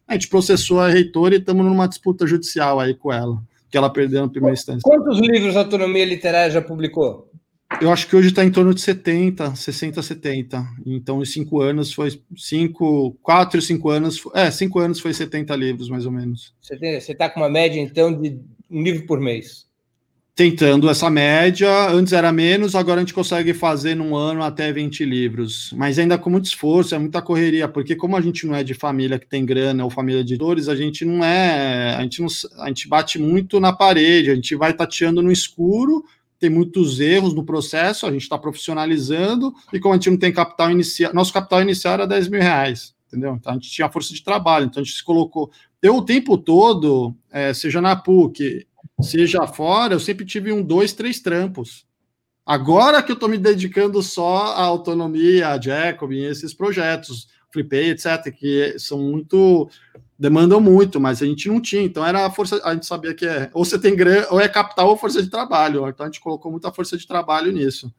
[0.08, 3.90] A gente processou a reitora e estamos numa disputa judicial aí com ela, que ela
[3.90, 4.82] perdeu na primeira instância.
[4.84, 7.27] Quantos livros a Autonomia Literária já publicou?
[7.82, 10.66] Eu acho que hoje está em torno de 70, 60, 70.
[10.86, 14.24] Então, em cinco anos foi cinco, quatro, cinco anos.
[14.34, 16.54] É, cinco anos foi 70 livros, mais ou menos.
[16.62, 18.40] Você está com uma média, então, de
[18.72, 19.68] um livro por mês?
[20.34, 21.90] Tentando essa média.
[21.90, 25.72] Antes era menos, agora a gente consegue fazer num ano até 20 livros.
[25.76, 28.74] Mas ainda com muito esforço, é muita correria, porque como a gente não é de
[28.74, 31.96] família que tem grana ou família de editores, a gente não é.
[31.96, 32.28] A gente, não,
[32.60, 36.04] a gente bate muito na parede, a gente vai tateando no escuro
[36.40, 40.32] tem muitos erros no processo, a gente está profissionalizando, e como a gente não tem
[40.32, 43.36] capital inicial, nosso capital inicial era 10 mil reais, entendeu?
[43.36, 45.52] Então a gente tinha força de trabalho, então a gente se colocou.
[45.82, 48.68] Eu o tempo todo, é, seja na PUC,
[49.02, 51.86] seja fora, eu sempre tive um, dois, três trampos.
[52.46, 58.34] Agora que eu estou me dedicando só à autonomia, a Jacobin, esses projetos, FreePay, etc.,
[58.34, 59.70] que são muito
[60.18, 63.26] demandam muito, mas a gente não tinha, então era a força, a gente sabia que
[63.26, 66.20] é, ou você tem grana, ou é capital ou força de trabalho, então a gente
[66.20, 67.94] colocou muita força de trabalho nisso.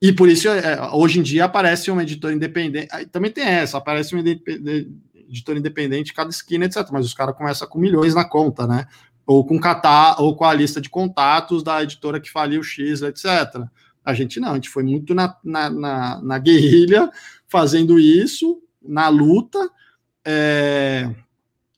[0.00, 4.14] E por isso, é, hoje em dia, aparece uma editora independente, também tem essa, aparece
[4.16, 8.86] um editor independente cada esquina, etc, mas os caras começam com milhões na conta, né?
[9.26, 13.26] Ou com catar, ou com a lista de contatos da editora que faliu X, etc.
[14.02, 17.10] A gente não, a gente foi muito na, na, na, na guerrilha
[17.46, 19.58] fazendo isso, na luta,
[20.24, 21.14] é,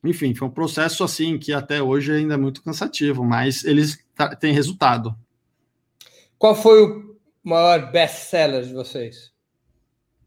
[0.04, 3.98] enfim, foi um processo assim que até hoje ainda é muito cansativo, mas eles
[4.38, 5.14] têm resultado.
[6.38, 9.30] Qual foi o maior best-seller de vocês?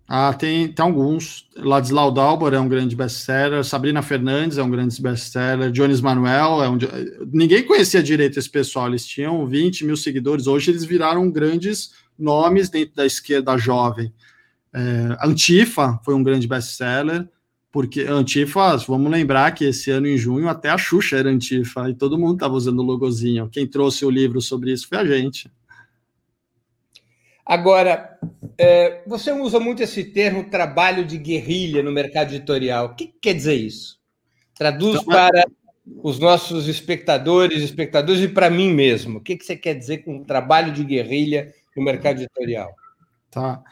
[0.07, 1.49] Ah, tem, tem alguns.
[1.55, 6.69] Ladislau Dalbor é um grande best-seller, Sabrina Fernandes é um grande best-seller, Jones Manuel é
[6.69, 6.77] um.
[7.31, 12.69] Ninguém conhecia direito esse pessoal, eles tinham 20 mil seguidores, hoje eles viraram grandes nomes
[12.69, 14.13] dentro da esquerda jovem.
[14.71, 17.27] É, Antifa foi um grande best-seller.
[17.73, 21.95] Porque Antifa, vamos lembrar que esse ano em junho até a Xuxa era Antifa e
[21.95, 23.49] todo mundo estava usando o logozinho.
[23.49, 25.51] Quem trouxe o livro sobre isso foi a gente.
[27.43, 28.15] Agora,
[28.59, 32.85] é, você usa muito esse termo trabalho de guerrilha no mercado editorial.
[32.85, 33.99] O que quer dizer isso?
[34.53, 35.43] Traduz então, para
[36.03, 39.17] os nossos espectadores, espectadores e para mim mesmo.
[39.17, 42.75] O que, que você quer dizer com trabalho de guerrilha no mercado editorial?
[43.31, 43.63] Tá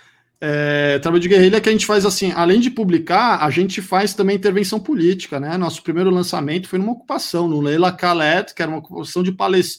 [0.43, 3.80] é, trabalho de guerrilha é que a gente faz assim, além de publicar, a gente
[3.80, 5.56] faz também intervenção política, né?
[5.56, 9.38] Nosso primeiro lançamento foi numa ocupação, no Leila Khaled, que era uma ocupação de,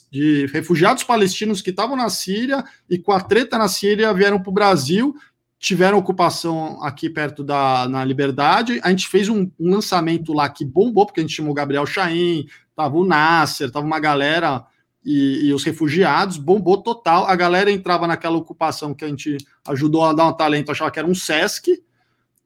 [0.09, 4.51] de refugiados palestinos que estavam na Síria e com a treta na Síria vieram para
[4.51, 5.17] o Brasil,
[5.59, 8.81] tiveram ocupação aqui perto da na Liberdade.
[8.85, 11.87] A gente fez um, um lançamento lá que bombou, porque a gente chamou o Gabriel
[11.87, 12.47] Chaim,
[12.77, 14.65] tava o Nasser, tava uma galera
[15.05, 17.27] e, e, os refugiados, bombou total.
[17.27, 19.37] A galera entrava naquela ocupação que a gente
[19.67, 21.83] ajudou a dar um talento, achava que era um SESC.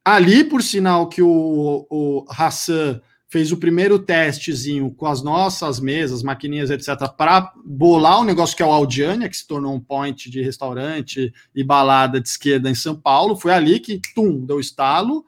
[0.05, 6.23] Ali, por sinal, que o, o Hassan fez o primeiro testezinho com as nossas mesas,
[6.23, 10.31] maquininhas, etc., para bolar um negócio que é o Audiania, que se tornou um point
[10.31, 13.37] de restaurante e balada de esquerda em São Paulo.
[13.37, 15.25] Foi ali que, tum, deu estalo.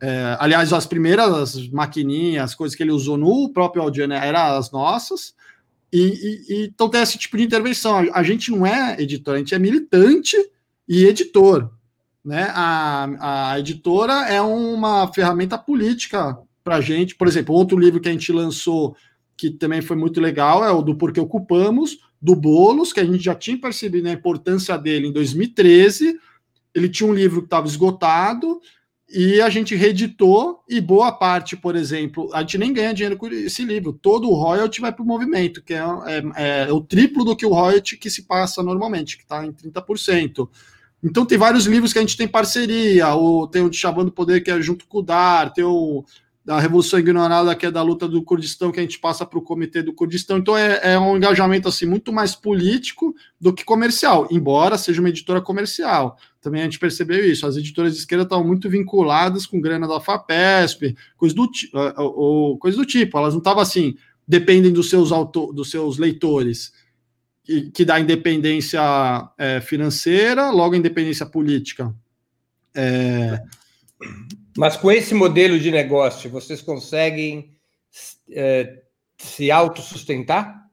[0.00, 5.34] É, aliás, as primeiras maquininhas, coisas que ele usou no próprio Audiania eram as nossas.
[5.92, 7.98] E, e, então tem esse tipo de intervenção.
[7.98, 10.36] A, a, gente não é editor, a gente é militante
[10.88, 11.70] e editor.
[12.24, 12.50] Né?
[12.54, 17.14] A, a editora é uma ferramenta política para a gente.
[17.14, 18.96] Por exemplo, outro livro que a gente lançou,
[19.36, 23.24] que também foi muito legal, é o do Porquê Ocupamos, do Bolos, que a gente
[23.24, 26.18] já tinha percebido a importância dele em 2013.
[26.74, 28.60] Ele tinha um livro que estava esgotado,
[29.12, 33.26] e a gente reeditou, e boa parte, por exemplo, a gente nem ganha dinheiro com
[33.26, 33.92] esse livro.
[33.92, 37.44] Todo o royalty vai para o movimento, que é, é, é, o triplo do que
[37.44, 40.48] o royalty que se passa normalmente, que está em 30%.
[41.02, 44.42] Então tem vários livros que a gente tem parceria, o, tem o de Chavando Poder,
[44.42, 46.04] que é junto com o DAR, tem o
[46.50, 49.42] da Revolução Ignorada, que é da luta do Kurdistão, que a gente passa para o
[49.42, 50.36] Comitê do Kurdistão.
[50.36, 55.10] Então é, é, um engajamento assim muito mais político do que comercial, embora seja uma
[55.10, 56.18] editora comercial.
[56.40, 57.46] Também a gente percebeu isso.
[57.46, 61.48] As editoras de esquerda estavam muito vinculadas com grana da FAPESP, coisas do,
[61.96, 63.16] ou, coisa do tipo.
[63.16, 63.94] Elas não estavam assim,
[64.26, 66.72] dependem dos seus, auto, dos seus leitores,
[67.44, 68.82] que, que dá independência
[69.38, 71.94] é, financeira, logo independência política.
[72.74, 73.40] É,
[74.60, 77.54] mas com esse modelo de negócio, vocês conseguem
[78.30, 78.82] é,
[79.16, 80.66] se autossustentar?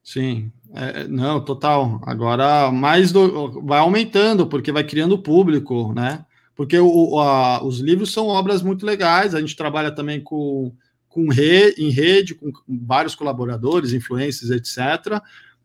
[0.00, 2.00] Sim, é, não, total.
[2.06, 6.24] Agora, mais do, vai aumentando, porque vai criando público, né?
[6.54, 10.72] Porque o, a, os livros são obras muito legais, a gente trabalha também com,
[11.08, 15.20] com re, em rede, com vários colaboradores, influências, etc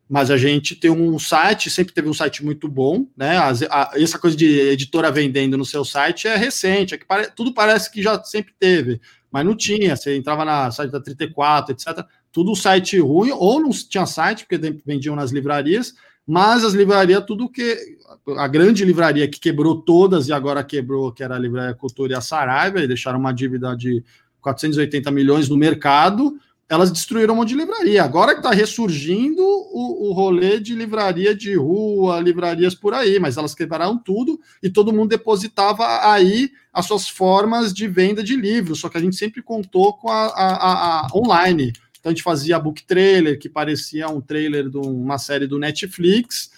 [0.09, 3.37] mas a gente tem um site, sempre teve um site muito bom, né?
[3.37, 7.29] A, a, essa coisa de editora vendendo no seu site é recente, é que pare,
[7.35, 9.95] tudo parece que já sempre teve, mas não tinha.
[9.95, 12.05] Você entrava na site da 34, etc.
[12.31, 15.93] Tudo site ruim, ou não tinha site, porque vendiam nas livrarias,
[16.25, 17.97] mas as livrarias, tudo que.
[18.37, 22.15] A grande livraria que quebrou todas e agora quebrou, que era a Livraria Cultura e
[22.15, 24.03] a Saraiva, e deixaram uma dívida de
[24.41, 26.37] 480 milhões no mercado
[26.69, 28.03] elas destruíram um monte de livraria.
[28.03, 33.37] Agora que está ressurgindo o, o rolê de livraria de rua, livrarias por aí, mas
[33.37, 38.79] elas quebraram tudo e todo mundo depositava aí as suas formas de venda de livros,
[38.79, 41.71] só que a gente sempre contou com a, a, a online.
[41.99, 46.51] Então a gente fazia book trailer, que parecia um trailer de uma série do Netflix,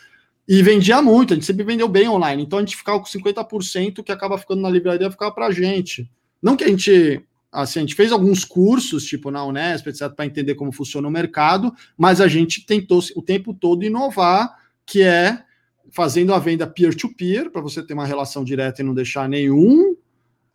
[0.47, 2.41] e vendia muito, a gente sempre vendeu bem online.
[2.41, 6.09] Então a gente ficava com 50% que acaba ficando na livraria, ficava para a gente.
[6.41, 10.25] Não que a gente assim, a gente fez alguns cursos, tipo na Unesp, etc., para
[10.25, 15.43] entender como funciona o mercado, mas a gente tentou o tempo todo inovar, que é
[15.91, 19.95] fazendo a venda peer-to-peer, para você ter uma relação direta e não deixar nenhum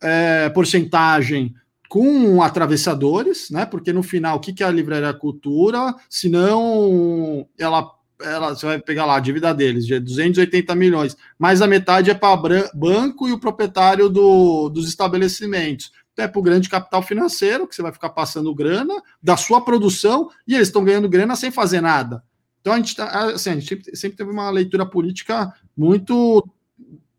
[0.01, 1.53] é, porcentagem
[1.89, 3.65] com atravessadores, né?
[3.65, 5.93] Porque no final, o que, é a livraria cultura?
[6.09, 7.89] Se não, ela,
[8.21, 12.13] ela, você vai pegar lá a dívida deles, de 280 milhões, mais a metade é
[12.13, 17.75] para banco e o proprietário do, dos estabelecimentos é para o grande capital financeiro, que
[17.75, 21.81] você vai ficar passando grana da sua produção e eles estão ganhando grana sem fazer
[21.81, 22.23] nada.
[22.61, 26.47] Então a gente, tá, assim, a gente sempre teve uma leitura política muito,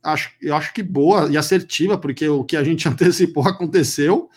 [0.02, 4.28] acho, eu acho que boa e assertiva, porque o que a gente antecipou aconteceu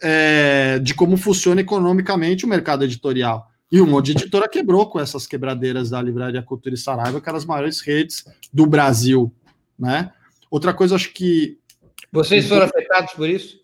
[0.00, 3.50] é, de como funciona economicamente o mercado editorial.
[3.70, 7.28] E um monte de editora quebrou com essas quebradeiras da Livraria Cultura e Saraiva, que
[7.28, 9.32] eram as maiores redes do Brasil,
[9.76, 10.12] né?
[10.48, 11.58] Outra coisa, acho que
[12.12, 13.58] vocês foram afetados por isso?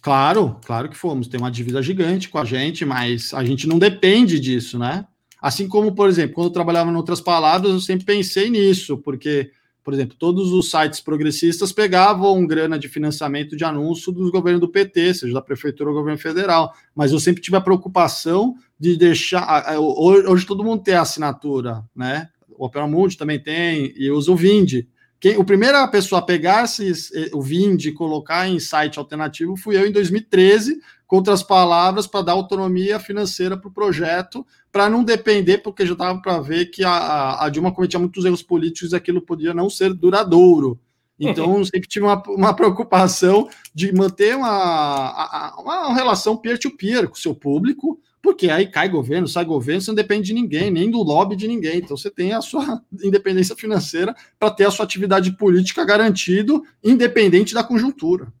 [0.00, 1.28] Claro, claro que fomos.
[1.28, 5.06] Tem uma dívida gigante com a gente, mas a gente não depende disso, né?
[5.40, 9.50] Assim como, por exemplo, quando eu trabalhava em outras palavras, eu sempre pensei nisso, porque,
[9.82, 14.68] por exemplo, todos os sites progressistas pegavam grana de financiamento de anúncio dos governos do
[14.68, 16.72] PT, seja da prefeitura ou governo federal.
[16.94, 19.78] Mas eu sempre tive a preocupação de deixar.
[19.78, 22.28] Hoje todo mundo tem a assinatura, né?
[22.48, 24.82] O Opera Mundi também tem, e usa o Vind.
[25.20, 29.54] Quem, o primeira pessoa a pegar esses, eh, o Vind e colocar em site alternativo
[29.54, 34.88] fui eu em 2013, com outras palavras, para dar autonomia financeira para o projeto, para
[34.88, 38.92] não depender, porque já estava para ver que a, a Dilma cometia muitos erros políticos
[38.92, 40.80] e aquilo podia não ser duradouro.
[41.18, 47.18] Então, sempre tive uma, uma preocupação de manter uma, uma relação peer-to-peer -peer com o
[47.18, 51.02] seu público, porque aí cai governo, sai governo, você não depende de ninguém, nem do
[51.02, 51.78] lobby de ninguém.
[51.78, 57.54] Então você tem a sua independência financeira para ter a sua atividade política garantido, independente
[57.54, 58.32] da conjuntura.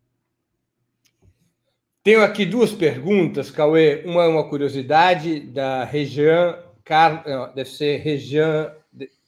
[2.02, 4.02] Tenho aqui duas perguntas, Cauê.
[4.06, 7.52] Uma é uma curiosidade da Região, Car...
[7.54, 8.70] deve ser Região,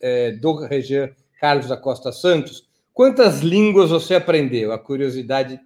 [0.01, 2.67] é, do Região Carlos da Costa Santos.
[2.95, 4.73] Quantas línguas você aprendeu?
[4.73, 5.61] A curiosidade,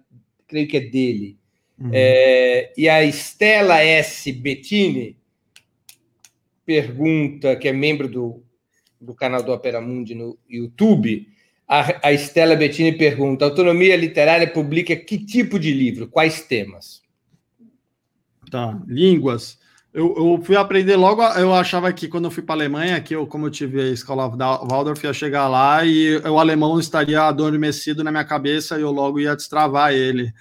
[0.47, 1.37] creio que é dele.
[1.79, 1.91] Uhum.
[1.93, 4.31] É, e a Estela S.
[4.31, 5.17] Bettini
[6.65, 8.43] pergunta, que é membro do,
[8.99, 11.27] do canal do Opera Mundi no YouTube,
[11.67, 16.07] a, a Estela Bettini pergunta: autonomia literária publica que tipo de livro?
[16.07, 17.01] Quais temas?
[18.49, 19.59] Tá, línguas.
[19.93, 23.15] Eu, eu, fui aprender logo, eu achava que quando eu fui para a Alemanha, que
[23.15, 28.03] eu, como eu tive a escola Waldorf, ia chegar lá e o alemão estaria adormecido
[28.03, 30.31] na minha cabeça e eu logo ia destravar ele.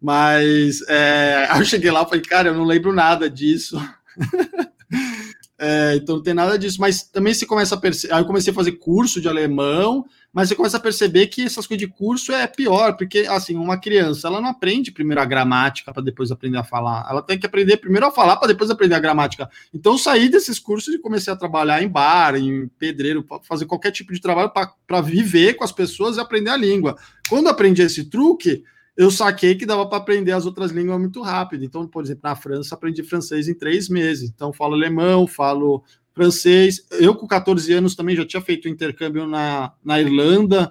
[0.00, 3.76] Mas é, eu cheguei lá e falei, cara, eu não lembro nada disso.
[5.58, 6.80] é, então não tem nada disso.
[6.80, 8.14] Mas também se começa a perceber.
[8.14, 11.66] Aí eu comecei a fazer curso de alemão, mas você começa a perceber que essas
[11.66, 15.92] coisas de curso é pior, porque assim, uma criança ela não aprende primeiro a gramática
[15.92, 17.06] para depois aprender a falar.
[17.08, 19.48] Ela tem que aprender primeiro a falar para depois aprender a gramática.
[19.72, 23.92] Então eu saí desses cursos e comecei a trabalhar em bar, em pedreiro, fazer qualquer
[23.92, 24.52] tipo de trabalho
[24.86, 26.96] para viver com as pessoas e aprender a língua.
[27.30, 28.62] Quando aprendi esse truque,
[28.96, 31.64] eu saquei que dava para aprender as outras línguas muito rápido.
[31.64, 34.30] Então, por exemplo, na França, aprendi francês em três meses.
[34.30, 35.84] Então, falo alemão, falo
[36.14, 36.86] francês.
[36.92, 40.70] Eu, com 14 anos, também já tinha feito intercâmbio na, na Irlanda,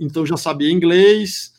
[0.00, 1.52] então já sabia inglês.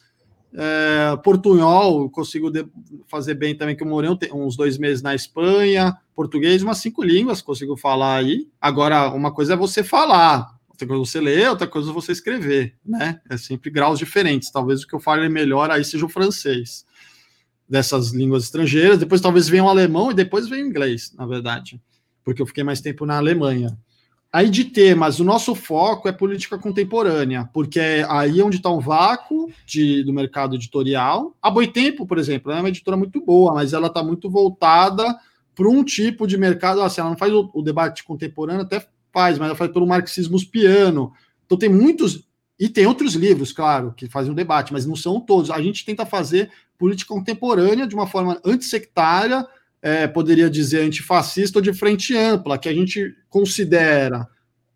[0.57, 2.65] É, portunhol, consigo de,
[3.07, 5.97] fazer bem também, que eu morei uns dois meses na Espanha.
[6.15, 8.47] Português, umas cinco línguas, consigo falar aí.
[8.59, 12.11] Agora, uma coisa é você falar, outra coisa é você ler, outra coisa é você
[12.11, 13.21] escrever, né?
[13.29, 14.51] É sempre graus diferentes.
[14.51, 16.85] Talvez o que eu fale melhor aí seja o francês,
[17.67, 18.99] dessas línguas estrangeiras.
[18.99, 21.81] Depois talvez venha o alemão e depois vem o inglês, na verdade,
[22.23, 23.77] porque eu fiquei mais tempo na Alemanha.
[24.35, 28.81] Aí de temas, o nosso foco é política contemporânea, porque é aí onde está um
[28.81, 31.33] vácuo de, do mercado editorial.
[31.41, 35.17] A Boitempo, por exemplo, é uma editora muito boa, mas ela está muito voltada
[35.55, 36.81] para um tipo de mercado.
[36.81, 38.85] Assim, ela não faz o, o, debate contemporâneo, até
[39.15, 41.13] faz, mas ela faz pelo marxismo piano.
[41.45, 42.27] Então tem muitos.
[42.59, 45.49] E tem outros livros, claro, que fazem um debate, mas não são todos.
[45.49, 49.47] A gente tenta fazer política contemporânea de uma forma antissectária,
[49.81, 54.27] é, poderia dizer antifascista ou de frente ampla, que a gente considera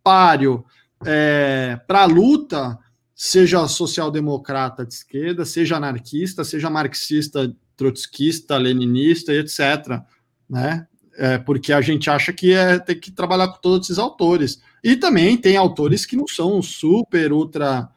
[0.03, 0.63] páreo
[1.05, 2.77] é, para a luta,
[3.15, 10.01] seja social-democrata de esquerda, seja anarquista, seja marxista, trotskista, leninista, etc.
[10.49, 10.85] Né?
[11.21, 14.61] É, porque a gente acha que é ter que trabalhar com todos esses autores.
[14.81, 17.89] E também tem autores que não são super, ultra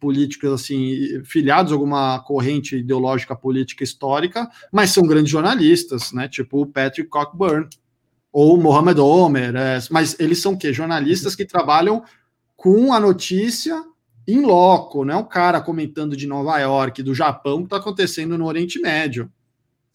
[0.00, 6.26] políticos assim filiados a alguma corrente ideológica política histórica, mas são grandes jornalistas, né?
[6.28, 7.68] Tipo o Patrick Cockburn
[8.32, 12.02] ou Mohamed Omer, é, mas eles são que jornalistas que trabalham
[12.56, 13.84] com a notícia
[14.26, 18.36] em loco, não é um cara comentando de Nova York, do Japão, que está acontecendo
[18.38, 19.30] no Oriente Médio.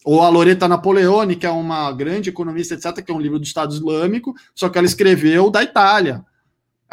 [0.04, 3.44] Ou a Loreta Napoleone, que é uma grande economista, etc., que é um livro do
[3.44, 6.24] Estado Islâmico, só que ela escreveu da Itália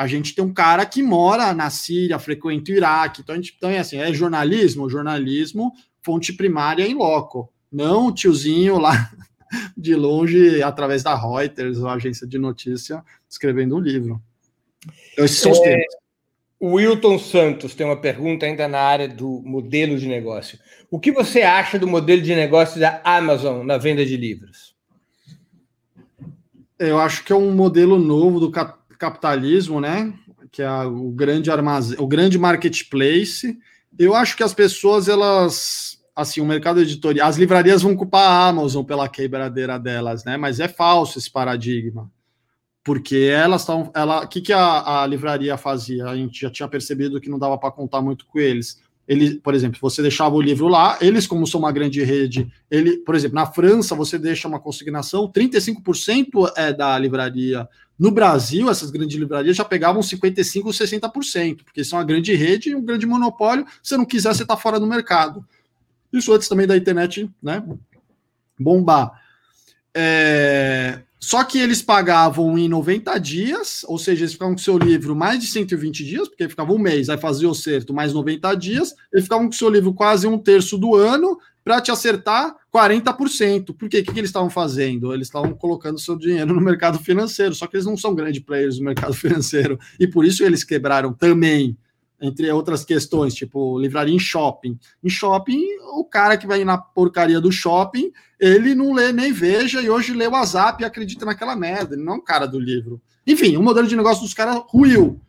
[0.02, 3.22] a gente tem um cara que mora na Síria, frequenta o Iraque.
[3.22, 7.54] Então, a gente, então é assim, é jornalismo, jornalismo, fonte primária em loco.
[7.72, 9.12] Não o tiozinho lá
[9.78, 14.20] de longe, através da Reuters, ou agência de notícia, escrevendo um livro.
[15.14, 15.94] Então, esses são os é, temas.
[16.60, 20.58] O Wilton Santos tem uma pergunta ainda na área do modelo de negócio.
[20.92, 24.76] O que você acha do modelo de negócio da Amazon na venda de livros?
[26.78, 30.14] Eu acho que é um modelo novo do capitalismo, né?
[30.52, 33.58] Que é o grande armazém, o grande marketplace.
[33.98, 38.50] Eu acho que as pessoas, elas, assim, o mercado editorial, as livrarias vão culpar a
[38.50, 40.36] Amazon pela quebradeira delas, né?
[40.36, 42.12] Mas é falso esse paradigma.
[42.84, 43.92] Porque elas estão.
[43.96, 46.06] Ela, o que, que a, a livraria fazia?
[46.08, 48.82] A gente já tinha percebido que não dava para contar muito com eles
[49.12, 52.96] ele, por exemplo, você deixava o livro lá, eles, como são uma grande rede, ele,
[53.00, 57.68] por exemplo, na França, você deixa uma consignação, 35% é da livraria.
[58.00, 62.76] No Brasil, essas grandes livrarias já pegavam 55%, 60%, porque são uma grande rede e
[62.76, 63.66] um grande monopólio.
[63.84, 65.46] Se não quiser, você está fora do mercado.
[66.14, 67.62] Isso antes também da internet, né?
[68.58, 69.12] Bombar.
[69.94, 75.16] É, só que eles pagavam em 90 dias, ou seja, eles ficavam com seu livro
[75.16, 78.96] mais de 120 dias, porque ficava um mês, aí fazia o certo mais 90 dias,
[79.14, 83.76] eles ficavam com seu livro quase um terço do ano para te acertar 40%.
[83.78, 84.00] Por quê?
[84.00, 85.14] O que, que eles estavam fazendo?
[85.14, 88.80] Eles estavam colocando seu dinheiro no mercado financeiro, só que eles não são grandes players
[88.80, 91.78] no mercado financeiro, e por isso eles quebraram também
[92.22, 94.78] entre outras questões, tipo livraria em shopping.
[95.04, 95.62] Em shopping,
[95.94, 100.14] o cara que vai na porcaria do shopping, ele não lê nem veja e hoje
[100.14, 103.02] lê o WhatsApp e acredita naquela merda, ele não é um cara do livro.
[103.26, 105.20] Enfim, o modelo de negócio dos caras ruiu.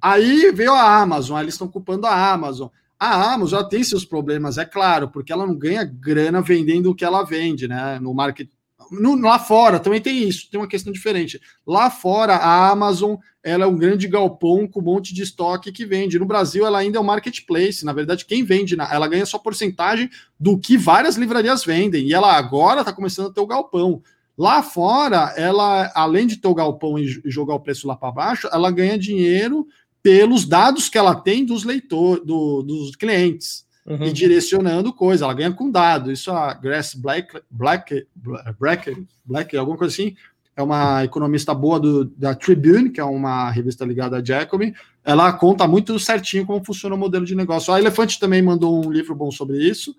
[0.00, 2.68] Aí veio a Amazon, aí eles estão culpando a Amazon.
[2.98, 6.94] A Amazon já tem seus problemas, é claro, porque ela não ganha grana vendendo o
[6.94, 7.98] que ela vende, né?
[8.00, 8.48] No market,
[8.90, 11.40] no, lá fora também tem isso, tem uma questão diferente.
[11.66, 15.86] Lá fora, a Amazon ela é um grande galpão com um monte de estoque que
[15.86, 16.18] vende.
[16.18, 17.84] No Brasil, ela ainda é um marketplace.
[17.84, 22.06] Na verdade, quem vende, ela ganha só porcentagem do que várias livrarias vendem.
[22.06, 24.02] E ela agora está começando a ter o galpão.
[24.36, 28.48] Lá fora, ela, além de ter o galpão e jogar o preço lá para baixo,
[28.52, 29.66] ela ganha dinheiro
[30.02, 34.04] pelos dados que ela tem dos leitores, do, dos clientes uhum.
[34.04, 35.24] e direcionando coisa.
[35.24, 36.12] Ela ganha com dado.
[36.12, 40.14] Isso a Grass Black, Black, Black, Black, alguma coisa assim,
[40.54, 44.74] é uma economista boa do, da Tribune, que é uma revista ligada à Jacobi.
[45.04, 47.72] Ela conta muito certinho como funciona o modelo de negócio.
[47.72, 49.94] A Elefante também mandou um livro bom sobre isso.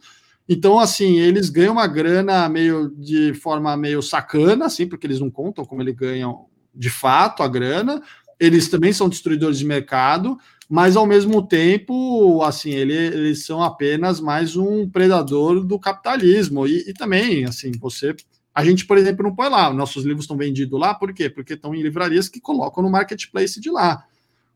[0.49, 5.29] Então, assim, eles ganham uma grana meio de forma meio sacana, assim, porque eles não
[5.29, 8.01] contam como eles ganham de fato a grana.
[8.39, 10.37] Eles também são destruidores de mercado,
[10.69, 16.67] mas ao mesmo tempo, assim, ele, eles são apenas mais um predador do capitalismo.
[16.67, 18.15] E, e, também, assim, você.
[18.53, 21.29] A gente, por exemplo, não põe lá, nossos livros estão vendidos lá, por quê?
[21.29, 24.05] Porque estão em livrarias que colocam no marketplace de lá.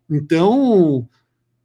[0.10, 1.08] Então,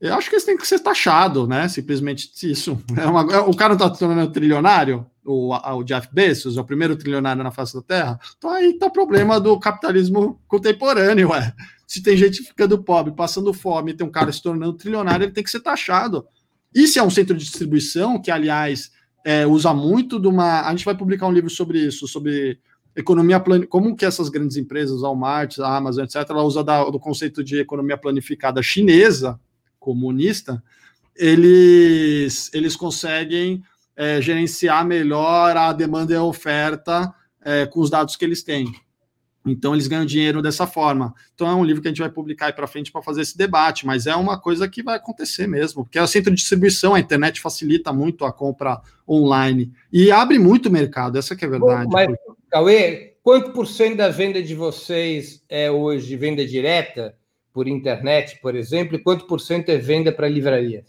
[0.00, 1.68] Eu acho que eles têm que ser taxados, né?
[1.68, 2.80] Simplesmente isso.
[2.96, 6.96] É uma, é, o cara não está tornando trilionário, o, o Jeff Bezos, o primeiro
[6.96, 8.20] trilionário na face da Terra.
[8.36, 11.54] Então aí o problema do capitalismo contemporâneo, ué.
[11.86, 15.42] Se tem gente ficando pobre, passando fome, tem um cara se tornando trilionário, ele tem
[15.42, 16.26] que ser taxado.
[16.74, 18.90] Se é um centro de distribuição, que aliás
[19.24, 20.62] é, usa muito de uma.
[20.62, 22.60] A gente vai publicar um livro sobre isso, sobre
[22.94, 23.64] economia plan...
[23.66, 27.58] como que essas grandes empresas, Walmart, a Amazon, etc., ela usa da, do conceito de
[27.58, 29.40] economia planificada chinesa,
[29.78, 30.62] comunista,
[31.16, 33.62] eles, eles conseguem
[33.98, 38.72] é, gerenciar melhor a demanda e a oferta é, com os dados que eles têm.
[39.44, 41.12] Então, eles ganham dinheiro dessa forma.
[41.34, 43.36] Então, é um livro que a gente vai publicar aí para frente para fazer esse
[43.36, 46.94] debate, mas é uma coisa que vai acontecer mesmo, porque é o centro de distribuição,
[46.94, 51.50] a internet facilita muito a compra online e abre muito mercado, essa que é a
[51.50, 51.88] verdade.
[51.90, 52.08] Mas,
[52.50, 57.16] Cauê, quanto por cento da venda de vocês é hoje venda direta
[57.52, 60.84] por internet, por exemplo, e quanto por cento é venda para livraria?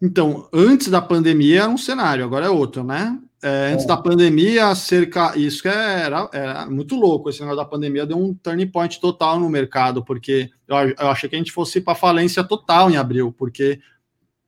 [0.00, 3.18] Então, antes da pandemia era um cenário, agora é outro, né?
[3.42, 3.88] É, antes é.
[3.88, 5.36] da pandemia, cerca.
[5.36, 7.30] Isso era, era muito louco.
[7.30, 11.28] Esse negócio da pandemia deu um turning point total no mercado, porque eu, eu achei
[11.28, 13.80] que a gente fosse para falência total em abril, porque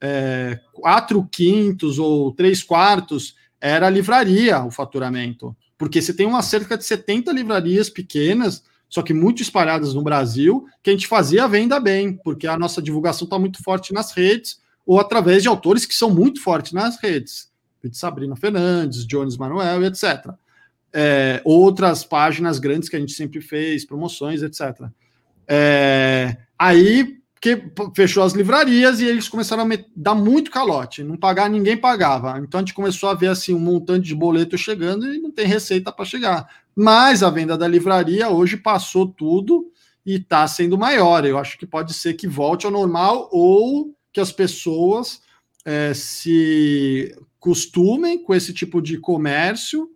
[0.00, 5.54] é, quatro quintos ou três quartos era livraria o faturamento.
[5.76, 10.66] Porque você tem uma cerca de 70 livrarias pequenas, só que muito espalhadas no Brasil,
[10.82, 14.12] que a gente fazia a venda bem, porque a nossa divulgação está muito forte nas
[14.12, 14.58] redes,
[14.90, 17.48] ou através de autores que são muito fortes nas redes
[17.80, 20.30] de Sabrina Fernandes, Jones Manuel, etc.
[20.92, 24.88] É, outras páginas grandes que a gente sempre fez, promoções, etc.
[25.46, 31.48] É, aí que fechou as livrarias e eles começaram a dar muito calote, não pagar,
[31.48, 32.40] ninguém pagava.
[32.40, 35.46] Então a gente começou a ver assim um montante de boleto chegando e não tem
[35.46, 36.48] receita para chegar.
[36.74, 39.70] Mas a venda da livraria hoje passou tudo
[40.04, 41.24] e está sendo maior.
[41.24, 45.20] Eu acho que pode ser que volte ao normal ou que as pessoas
[45.64, 49.88] é, se costumem com esse tipo de comércio,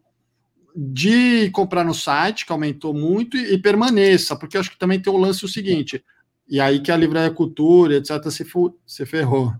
[0.74, 5.12] de comprar no site, que aumentou muito, e, e permaneça, porque acho que também tem
[5.12, 6.04] o lance o seguinte,
[6.48, 8.44] e aí que a Livraria Cultura, etc., se,
[8.86, 9.52] se ferrou.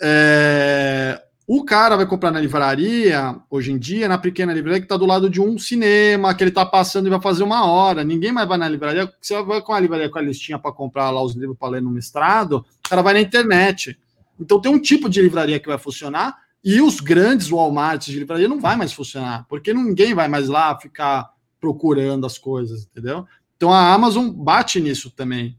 [0.00, 4.98] É, o cara vai comprar na livraria, hoje em dia, na pequena livraria, que está
[4.98, 8.04] do lado de um cinema, que ele está passando e vai fazer uma hora.
[8.04, 9.10] Ninguém mais vai na livraria.
[9.18, 11.80] Você vai com a livraria com a listinha para comprar lá os livros para ler
[11.80, 13.98] no mestrado, o cara vai na internet.
[14.40, 18.48] Então tem um tipo de livraria que vai funcionar e os grandes Walmarts de livraria
[18.48, 21.30] não vai mais funcionar, porque ninguém vai mais lá ficar
[21.60, 23.26] procurando as coisas, entendeu?
[23.56, 25.56] Então a Amazon bate nisso também.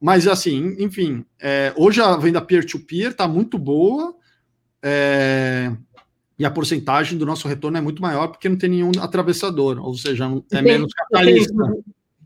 [0.00, 4.14] Mas assim, enfim, é, hoje a venda peer-to-peer está muito boa
[4.82, 5.72] é,
[6.36, 9.94] e a porcentagem do nosso retorno é muito maior porque não tem nenhum atravessador, ou
[9.94, 11.54] seja, é menos capitalista.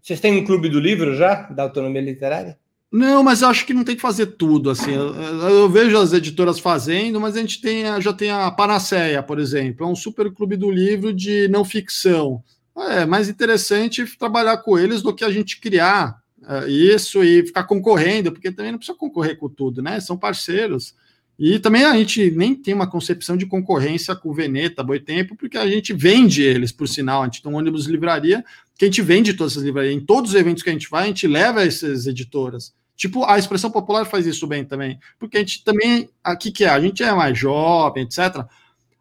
[0.01, 2.59] Vocês têm um clube do livro já, da autonomia literária?
[2.93, 4.93] Não, mas eu acho que não tem que fazer tudo assim.
[4.93, 9.39] Eu, eu, vejo as editoras fazendo, mas a gente tem, já tem a Panaceia, por
[9.39, 12.43] exemplo, é um super clube do livro de não ficção.
[12.77, 16.19] É mais interessante trabalhar com eles do que a gente criar
[16.49, 20.01] é, isso e ficar concorrendo, porque também não precisa concorrer com tudo, né?
[20.01, 20.95] São parceiros.
[21.39, 25.57] E também a gente nem tem uma concepção de concorrência com o Veneta, Boitempo, porque
[25.57, 27.23] a gente vende eles, por sinal.
[27.23, 28.45] A gente tem um ônibus livraria
[28.77, 29.95] que a gente vende todas essas livrarias.
[29.95, 32.75] Em todos os eventos que a gente vai, a gente leva essas editoras.
[33.01, 35.01] Tipo, a expressão popular faz isso bem também.
[35.19, 36.11] Porque a gente também.
[36.23, 36.69] Aqui que é?
[36.69, 38.45] A gente é mais jovem, etc.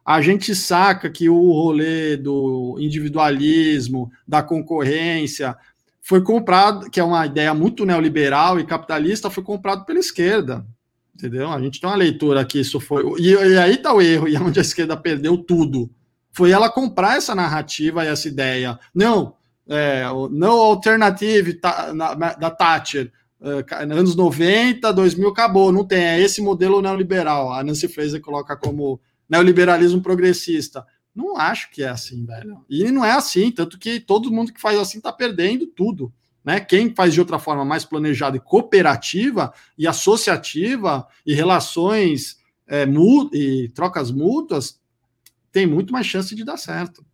[0.02, 5.54] A gente saca que o rolê do individualismo, da concorrência,
[6.00, 10.66] foi comprado, que é uma ideia muito neoliberal e capitalista, foi comprado pela esquerda.
[11.14, 11.50] Entendeu?
[11.50, 13.04] A gente tem uma leitura que isso foi.
[13.20, 15.90] E, e aí está o erro, e é onde a esquerda perdeu tudo.
[16.32, 18.78] Foi ela comprar essa narrativa e essa ideia.
[18.94, 19.34] Não,
[19.68, 21.60] é, no alternative
[21.92, 26.02] na, da Thatcher anos 90, 2000 acabou, não tem.
[26.02, 27.52] É esse modelo neoliberal.
[27.52, 30.84] A Nancy Fraser coloca como neoliberalismo progressista.
[31.14, 32.64] Não acho que é assim, velho.
[32.68, 36.12] E não é assim, tanto que todo mundo que faz assim está perdendo tudo.
[36.44, 36.60] Né?
[36.60, 42.38] Quem faz de outra forma mais planejada e cooperativa e associativa e relações
[42.68, 42.86] é,
[43.32, 44.80] e trocas mútuas
[45.52, 47.04] tem muito mais chance de dar certo.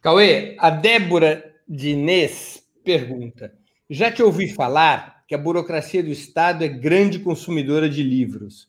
[0.00, 3.52] Cauê, a Débora Diniz pergunta:
[3.90, 8.66] já te ouvi falar que a burocracia do Estado é grande consumidora de livros.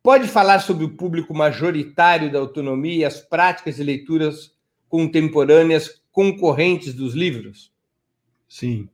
[0.00, 4.52] Pode falar sobre o público majoritário da autonomia e as práticas de leituras
[4.88, 7.72] contemporâneas concorrentes dos livros?
[8.48, 8.88] Sim.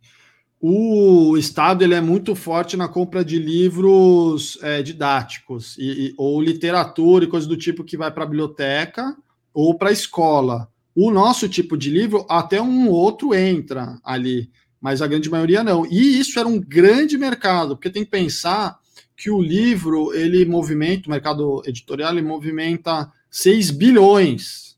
[0.58, 6.40] O Estado ele é muito forte na compra de livros é, didáticos e, e, ou
[6.40, 9.14] literatura e coisas do tipo que vai para a biblioteca
[9.52, 10.72] ou para a escola.
[10.94, 14.48] O nosso tipo de livro, até um outro entra ali
[14.84, 15.86] mas a grande maioria não.
[15.86, 18.78] E isso era um grande mercado, porque tem que pensar
[19.16, 24.76] que o livro, ele movimenta, o mercado editorial, ele movimenta 6 bilhões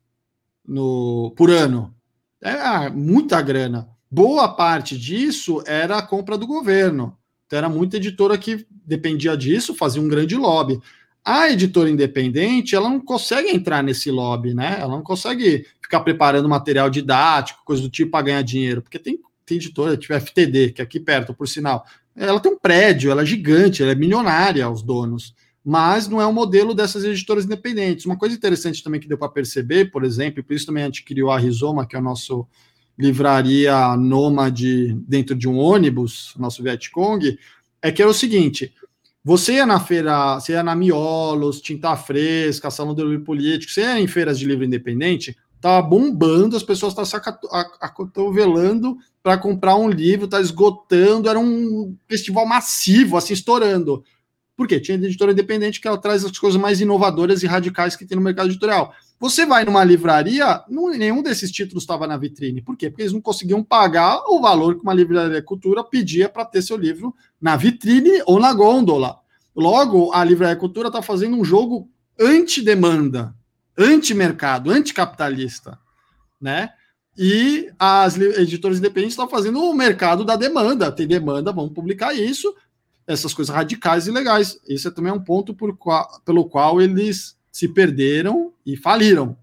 [0.65, 1.93] no, por ano.
[2.41, 3.89] É muita grana.
[4.09, 7.19] Boa parte disso era a compra do governo.
[7.45, 10.81] Então, era muita editora que dependia disso, fazia um grande lobby.
[11.25, 14.77] A editora independente, ela não consegue entrar nesse lobby, né?
[14.79, 19.19] Ela não consegue ficar preparando material didático, coisa do tipo para ganhar dinheiro, porque tem,
[19.47, 21.87] tem editora, tipo FTD, que é aqui perto, por sinal.
[22.15, 25.35] Ela tem um prédio, ela é gigante, ela é milionária, os donos
[25.69, 28.07] mas não é o modelo dessas editoras independentes.
[28.07, 31.03] Uma coisa interessante também que deu para perceber, por exemplo, por isso também a gente
[31.03, 32.47] criou a Rizoma, que é o nosso
[32.97, 37.37] livraria nômade dentro de um ônibus, nosso Vietcong,
[37.83, 38.73] é que era o seguinte:
[39.25, 43.81] você ia na feira, você ia na Miolos, Tinta Fresca, Salão do Livro Político, você
[43.81, 47.17] ia em feiras de livro independente, tava bombando, as pessoas se
[47.81, 54.05] acotovelando para comprar um livro, tá esgotando, era um festival massivo, assim, estourando.
[54.57, 54.81] Por quê?
[54.81, 58.25] Tinha editora independente que ela traz as coisas mais inovadoras e radicais que tem no
[58.25, 58.95] mercado editorial.
[59.19, 62.63] Você vai numa livraria, não, nenhum desses títulos estava na vitrine.
[62.63, 62.89] Por quê?
[62.89, 66.77] Porque eles não conseguiam pagar o valor que uma livraria cultura pedia para ter seu
[66.77, 69.19] livro na vitrine ou na gôndola.
[69.55, 71.89] Logo, a livraria cultura está fazendo um jogo
[72.19, 73.35] anti-demanda,
[73.79, 75.79] anti-mercado, anticapitalista,
[76.41, 76.71] né?
[77.19, 80.93] E as editoras independentes estão fazendo o mercado da demanda.
[80.93, 82.55] Tem demanda, vamos publicar isso
[83.07, 84.59] essas coisas radicais e legais.
[84.67, 89.37] Esse é também um ponto qual, pelo qual eles se perderam e faliram.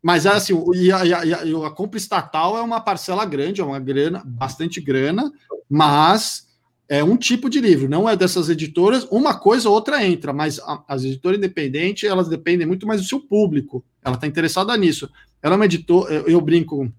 [0.00, 3.80] Mas assim, e a, e a, a, compra estatal é uma parcela grande, é uma
[3.80, 5.30] grana, bastante grana,
[5.68, 6.46] mas
[6.88, 9.06] é um tipo de livro, não é dessas editoras.
[9.10, 13.06] Uma coisa ou outra entra, mas a, as editoras independentes elas dependem muito mais do
[13.06, 13.84] seu público.
[14.02, 15.10] Ela está interessada nisso.
[15.42, 16.90] Ela é uma editora, eu, eu brinco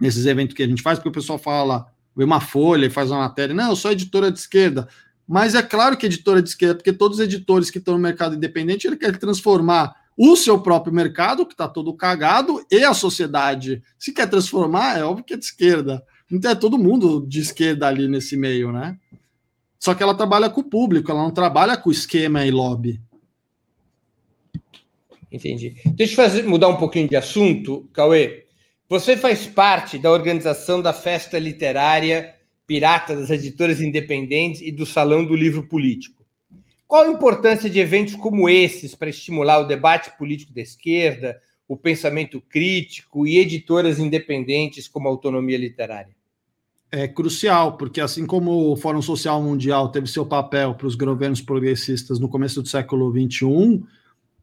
[0.00, 3.10] nesses eventos que a gente faz, porque o pessoal fala, vê uma folha e faz
[3.10, 4.88] uma matéria, não, eu sou editora de esquerda.
[5.26, 8.34] Mas é claro que editora de esquerda, porque todos os editores que estão no mercado
[8.34, 13.82] independente, ele quer transformar o seu próprio mercado, que está todo cagado, e a sociedade.
[13.98, 16.02] Se quer transformar, é óbvio que é de esquerda.
[16.30, 18.98] Então é todo mundo de esquerda ali nesse meio, né?
[19.78, 23.00] Só que ela trabalha com o público, ela não trabalha com esquema e lobby.
[25.30, 25.76] Entendi.
[25.84, 28.46] Deixa eu fazer, mudar um pouquinho de assunto, Cauê.
[28.88, 32.34] Você faz parte da organização da festa literária
[32.66, 36.22] pirata das editoras independentes e do Salão do Livro Político.
[36.86, 41.76] Qual a importância de eventos como esses para estimular o debate político da esquerda, o
[41.76, 46.17] pensamento crítico e editoras independentes como a autonomia literária?
[46.90, 51.42] É crucial, porque assim como o Fórum Social Mundial teve seu papel para os governos
[51.42, 53.82] progressistas no começo do século XXI,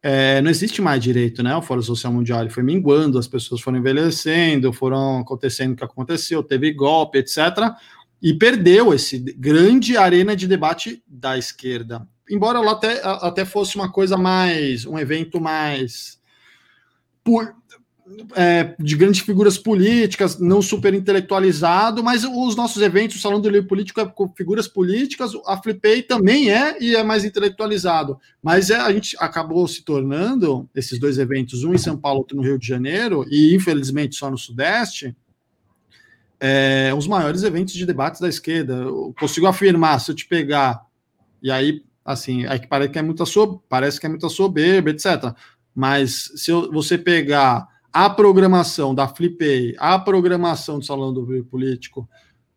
[0.03, 1.55] é, não existe mais direito, né?
[1.55, 5.83] O Fórum Social Mundial ele foi minguando, as pessoas foram envelhecendo, foram acontecendo o que
[5.83, 7.75] aconteceu, teve golpe, etc
[8.21, 12.07] e perdeu esse grande arena de debate da esquerda.
[12.27, 16.19] Embora ela até, até fosse uma coisa mais, um evento mais
[17.23, 17.55] por,
[18.35, 23.49] é, de grandes figuras políticas, não super intelectualizado, mas os nossos eventos, o Salão do
[23.49, 28.19] Livro Político é com figuras políticas, a Flipei também é e é mais intelectualizado.
[28.43, 32.37] Mas é, a gente acabou se tornando, esses dois eventos, um em São Paulo, outro
[32.37, 35.15] no Rio de Janeiro, e infelizmente só no Sudeste,
[36.39, 38.73] é, os maiores eventos de debates da esquerda.
[38.73, 40.85] Eu consigo afirmar, se eu te pegar,
[41.41, 43.23] e aí, assim, é que parece que é muita,
[43.67, 45.33] parece que é muita soberba, etc.
[45.73, 52.05] Mas se eu, você pegar a programação da Flipei, a programação do Salão do Político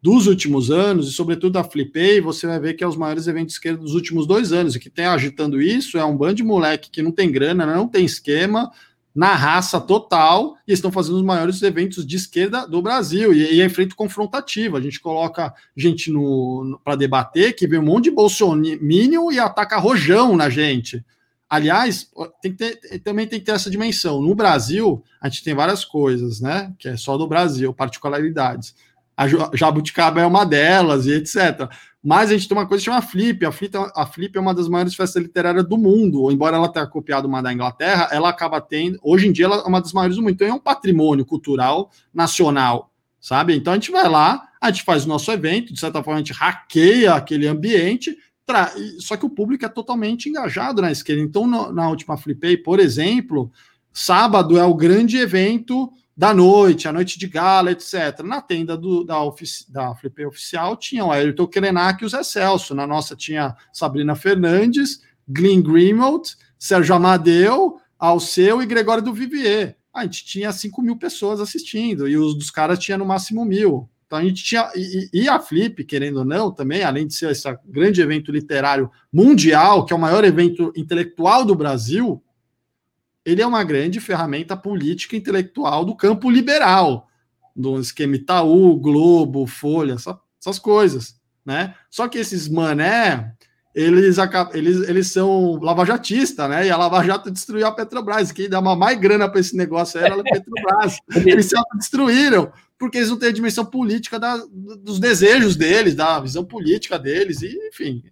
[0.02, 3.52] dos últimos anos, e sobretudo da Flipei, você vai ver que é os maiores eventos
[3.52, 4.74] de esquerda dos últimos dois anos.
[4.74, 7.86] E que tem agitando isso é um bando de moleque que não tem grana, não
[7.86, 8.72] tem esquema,
[9.14, 13.32] na raça total e estão fazendo os maiores eventos de esquerda do Brasil.
[13.32, 14.78] E, e é frente confrontativa.
[14.78, 19.38] A gente coloca gente no, no para debater que vem um monte de bolsominion e
[19.38, 21.04] ataca rojão na gente.
[21.48, 22.10] Aliás,
[22.42, 24.20] tem que ter, também tem que ter essa dimensão.
[24.20, 26.74] No Brasil, a gente tem várias coisas, né?
[26.78, 28.74] Que é só do Brasil, particularidades.
[29.16, 29.26] A
[29.56, 31.68] Jabuticaba é uma delas e etc.
[32.04, 33.44] Mas a gente tem uma coisa que chama Flip.
[33.44, 36.30] A Flip, a Flip é uma das maiores festas literárias do mundo.
[36.30, 38.98] Embora ela tenha copiado uma da Inglaterra, ela acaba tendo.
[39.02, 40.34] Hoje em dia, ela é uma das maiores do mundo.
[40.34, 43.56] Então, é um patrimônio cultural nacional, sabe?
[43.56, 46.22] Então, a gente vai lá, a gente faz o nosso evento, de certa forma, a
[46.22, 48.16] gente hackeia aquele ambiente.
[48.48, 48.72] Tra...
[48.98, 51.22] Só que o público é totalmente engajado na esquerda.
[51.22, 53.52] Então, no, na última Flipei, por exemplo,
[53.92, 58.22] sábado é o grande evento da noite, a noite de gala, etc.
[58.24, 62.22] Na tenda do, da, ofici, da Flipei Oficial tinha o Ayrton Krenak e o Zé
[62.22, 62.74] Celso.
[62.74, 69.76] Na nossa tinha Sabrina Fernandes, Glenn Greenwald, Sérgio Amadeu, Alceu e Gregório do Vivier.
[69.92, 73.88] A gente tinha 5 mil pessoas assistindo e os dos caras tinha no máximo mil.
[74.08, 74.70] Então a gente tinha.
[74.74, 78.90] E, e, a Flip, querendo ou não, também, além de ser esse grande evento literário
[79.12, 82.22] mundial, que é o maior evento intelectual do Brasil,
[83.22, 87.06] ele é uma grande ferramenta política e intelectual do campo liberal,
[87.54, 91.16] do esquema Itaú, Globo, Folha, essa, essas coisas.
[91.44, 91.74] Né?
[91.90, 93.34] Só que esses mané,
[93.74, 94.16] eles,
[94.54, 96.66] eles, eles são lavajatistas, né?
[96.66, 98.32] E a Lava Jato destruiu a Petrobras.
[98.32, 100.98] Quem dá uma mais grana para esse negócio era a Petrobras.
[101.26, 106.20] eles se destruíram porque eles não têm a dimensão política da, dos desejos deles, da
[106.20, 108.04] visão política deles, e enfim,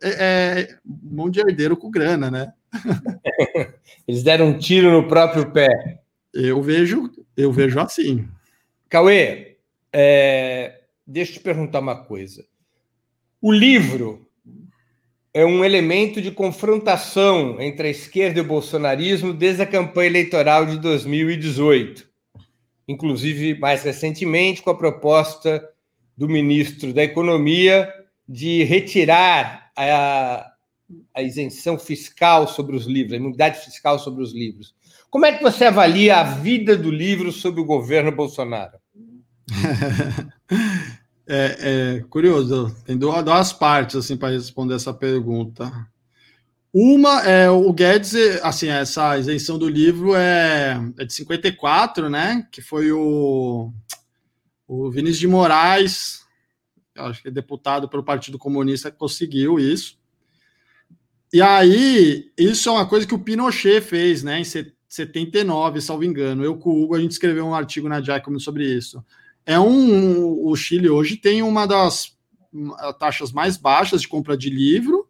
[0.00, 2.52] é, é, é mão de herdeiro com grana, né?
[4.06, 6.00] Eles deram um tiro no próprio pé.
[6.32, 8.28] Eu vejo, eu vejo assim.
[8.88, 9.56] Cauê,
[9.92, 12.44] é, deixa eu te perguntar uma coisa.
[13.40, 14.28] O livro
[15.34, 20.66] é um elemento de confrontação entre a esquerda e o bolsonarismo desde a campanha eleitoral
[20.66, 22.05] de 2018
[22.88, 25.66] inclusive mais recentemente com a proposta
[26.16, 27.92] do ministro da Economia
[28.28, 30.50] de retirar a,
[31.14, 34.74] a isenção fiscal sobre os livros, a imunidade fiscal sobre os livros.
[35.10, 38.78] Como é que você avalia a vida do livro sob o governo Bolsonaro?
[41.26, 45.70] é, é, curioso, tem duas partes assim para responder essa pergunta.
[46.78, 52.46] Uma é o Guedes, assim, essa isenção do livro é, é de 54, né?
[52.52, 53.72] Que foi o,
[54.68, 56.20] o Vinícius de Moraes,
[56.94, 59.98] acho que é deputado pelo Partido Comunista, que conseguiu isso.
[61.32, 64.38] E aí, isso é uma coisa que o Pinochet fez, né?
[64.38, 66.44] Em 79, salvo engano.
[66.44, 69.02] Eu com o Hugo, a gente escreveu um artigo na Jacobin sobre isso.
[69.46, 70.46] É um.
[70.46, 72.14] O Chile hoje tem uma das
[72.98, 75.05] taxas mais baixas de compra de livro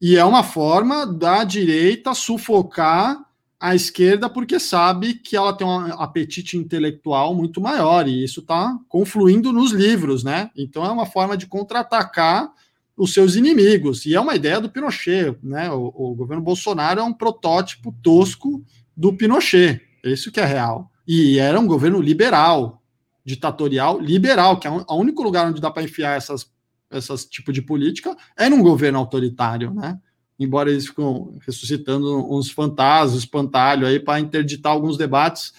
[0.00, 3.18] e é uma forma da direita sufocar
[3.60, 8.78] a esquerda porque sabe que ela tem um apetite intelectual muito maior e isso está
[8.88, 10.50] confluindo nos livros, né?
[10.56, 12.52] Então é uma forma de contra-atacar
[12.96, 15.70] os seus inimigos e é uma ideia do Pinochet, né?
[15.72, 18.64] O, o, governo Bolsonaro é um protótipo tosco
[18.96, 20.90] do Pinochet, isso que é real.
[21.06, 22.80] E era um governo liberal,
[23.24, 26.48] ditatorial, liberal, que é o único lugar onde dá para enfiar essas
[26.90, 29.98] essas tipo de política é num governo autoritário, né?
[30.38, 35.52] Embora eles ficam ressuscitando uns fantasmas, espantalho aí para interditar alguns debates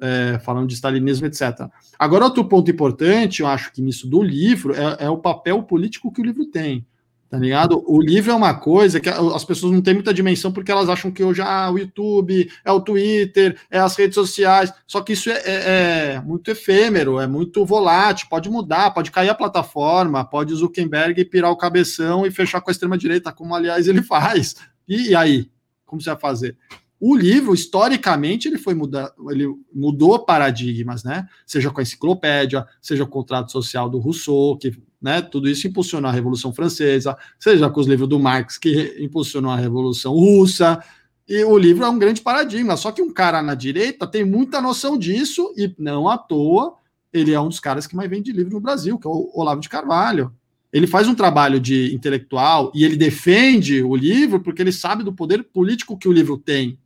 [0.00, 1.68] é, falando de stalinismo, etc.
[1.98, 6.10] Agora, outro ponto importante, eu acho que nisso do livro, é, é o papel político
[6.10, 6.86] que o livro tem.
[7.28, 7.82] Tá ligado?
[7.86, 11.10] O livro é uma coisa que as pessoas não têm muita dimensão porque elas acham
[11.10, 14.72] que hoje ah, o YouTube, é o Twitter, é as redes sociais.
[14.86, 19.28] Só que isso é, é, é muito efêmero, é muito volátil, pode mudar, pode cair
[19.28, 24.02] a plataforma, pode Zuckerberg pirar o cabeção e fechar com a extrema-direita, como aliás ele
[24.04, 24.54] faz.
[24.88, 25.50] E, e aí?
[25.84, 26.56] Como você vai fazer?
[26.98, 31.28] O livro, historicamente, ele foi mudar, ele mudou paradigmas, né?
[31.44, 35.22] Seja com a enciclopédia, seja o contrato social do Rousseau, que né?
[35.22, 39.56] Tudo isso impulsionou a Revolução Francesa, seja com os livros do Marx, que impulsionou a
[39.56, 40.82] Revolução Russa.
[41.28, 42.76] E o livro é um grande paradigma.
[42.76, 46.74] Só que um cara na direita tem muita noção disso, e não à toa,
[47.12, 49.60] ele é um dos caras que mais vende livro no Brasil, que é o Olavo
[49.60, 50.32] de Carvalho.
[50.72, 55.12] Ele faz um trabalho de intelectual e ele defende o livro porque ele sabe do
[55.12, 56.78] poder político que o livro tem.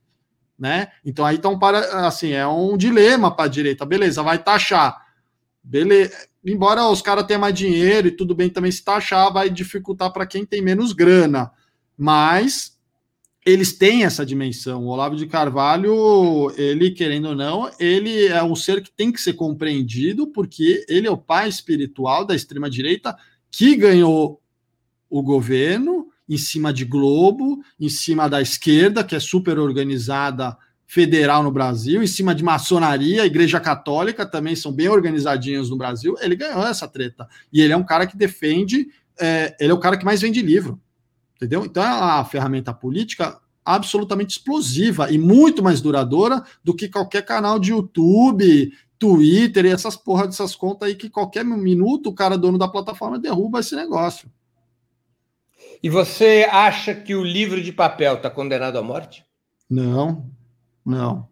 [0.58, 0.88] Né?
[1.04, 3.84] Então aí um para assim, é um dilema para a direita.
[3.84, 4.96] Beleza, vai taxar.
[5.62, 6.14] Beleza,
[6.44, 10.26] embora os caras tenham mais dinheiro e tudo bem também se taxar, vai dificultar para
[10.26, 11.50] quem tem menos grana.
[11.96, 12.78] Mas
[13.44, 14.84] eles têm essa dimensão.
[14.84, 19.20] O Olavo de Carvalho, ele, querendo ou não, ele é um ser que tem que
[19.20, 23.16] ser compreendido, porque ele é o pai espiritual da extrema-direita
[23.50, 24.40] que ganhou
[25.08, 30.56] o governo em cima de Globo, em cima da esquerda, que é super organizada
[30.90, 36.16] federal no Brasil, em cima de maçonaria, Igreja Católica também são bem organizadinhos no Brasil,
[36.20, 37.28] ele ganhou essa treta.
[37.52, 40.42] E ele é um cara que defende, é, ele é o cara que mais vende
[40.42, 40.80] livro,
[41.36, 41.64] entendeu?
[41.64, 47.60] Então é uma ferramenta política absolutamente explosiva e muito mais duradoura do que qualquer canal
[47.60, 52.58] de YouTube, Twitter e essas porra dessas contas aí que qualquer minuto o cara dono
[52.58, 54.28] da plataforma derruba esse negócio.
[55.80, 59.24] E você acha que o livro de papel está condenado à morte?
[59.70, 60.28] Não,
[60.90, 61.28] não.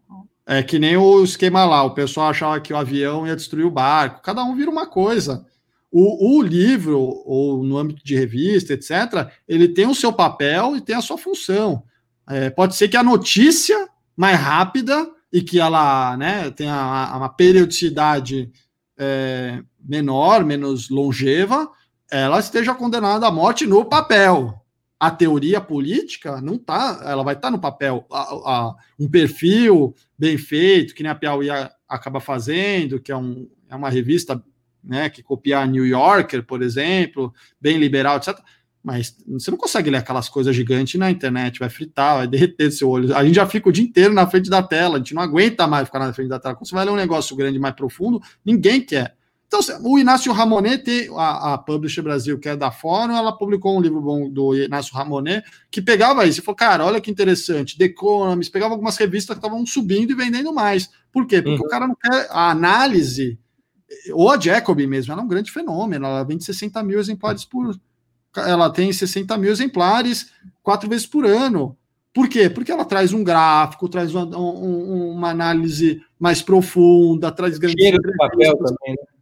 [0.47, 3.71] É que nem o esquema lá, o pessoal achava que o avião ia destruir o
[3.71, 4.23] barco.
[4.23, 5.45] Cada um vira uma coisa.
[5.91, 10.81] O, o, livro, ou no âmbito de revista, etc., ele tem o seu papel e
[10.81, 11.83] tem a sua função.
[12.29, 18.51] É, pode ser que a notícia mais rápida e que ela né, tenha uma periodicidade
[18.99, 21.71] é, menor, menos longeva,
[22.11, 24.58] ela esteja condenada à morte no papel
[25.01, 28.05] a teoria política não tá, ela vai estar tá no papel.
[28.11, 31.49] A, a, um perfil bem feito, que nem a Piauí
[31.89, 34.43] acaba fazendo, que é, um, é uma revista
[34.83, 38.39] né, que copia New Yorker, por exemplo, bem liberal, etc.
[38.83, 42.89] Mas você não consegue ler aquelas coisas gigantes na internet, vai fritar, vai derreter seu
[42.89, 43.15] olho.
[43.15, 45.67] A gente já fica o dia inteiro na frente da tela, a gente não aguenta
[45.67, 46.55] mais ficar na frente da tela.
[46.55, 49.18] Quando você vai ler um negócio grande, mais profundo, ninguém quer.
[49.49, 53.81] Então, o Inácio Ramonet, a, a Publisher Brasil, que é da Fórum, ela publicou um
[53.81, 57.87] livro bom do Inácio Ramonet, que pegava isso e falou, cara, olha que interessante, The
[57.87, 60.91] Economist, pegava algumas revistas que estavam subindo e vendendo mais.
[61.11, 61.41] Por quê?
[61.41, 61.67] Porque uhum.
[61.67, 63.39] o cara não quer a análise,
[64.13, 67.75] ou a Jacob mesmo, ela é um grande fenômeno, ela vende 60 mil exemplares por...
[68.37, 70.31] Ela tem 60 mil exemplares
[70.63, 71.75] quatro vezes por ano.
[72.13, 72.51] Por quê?
[72.51, 77.83] Porque ela traz um gráfico, traz uma, um, uma análise mais profunda, traz grandes...
[77.83, 79.18] Cheiro de papel também, né?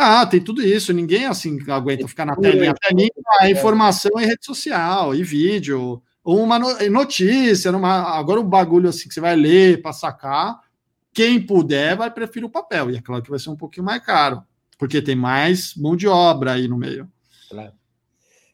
[0.00, 0.92] Ah, tem tudo isso.
[0.92, 2.70] Ninguém assim aguenta ficar na telinha.
[2.70, 7.72] A telinha é informação em rede social e vídeo, ou uma notícia.
[7.72, 8.16] Numa...
[8.16, 10.60] Agora o bagulho assim que você vai ler para sacar.
[11.12, 12.92] Quem puder vai preferir o papel.
[12.92, 14.44] E é claro que vai ser um pouquinho mais caro,
[14.78, 17.10] porque tem mais mão de obra aí no meio.
[17.50, 17.72] Claro.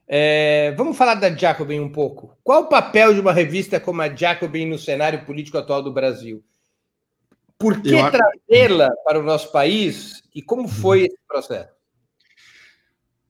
[0.08, 2.38] É, vamos falar da Jacobin um pouco.
[2.42, 6.42] Qual o papel de uma revista como a Jacobin no cenário político atual do Brasil?
[7.64, 10.68] Por que trazê-la para o nosso país e como uhum.
[10.68, 11.72] foi esse processo?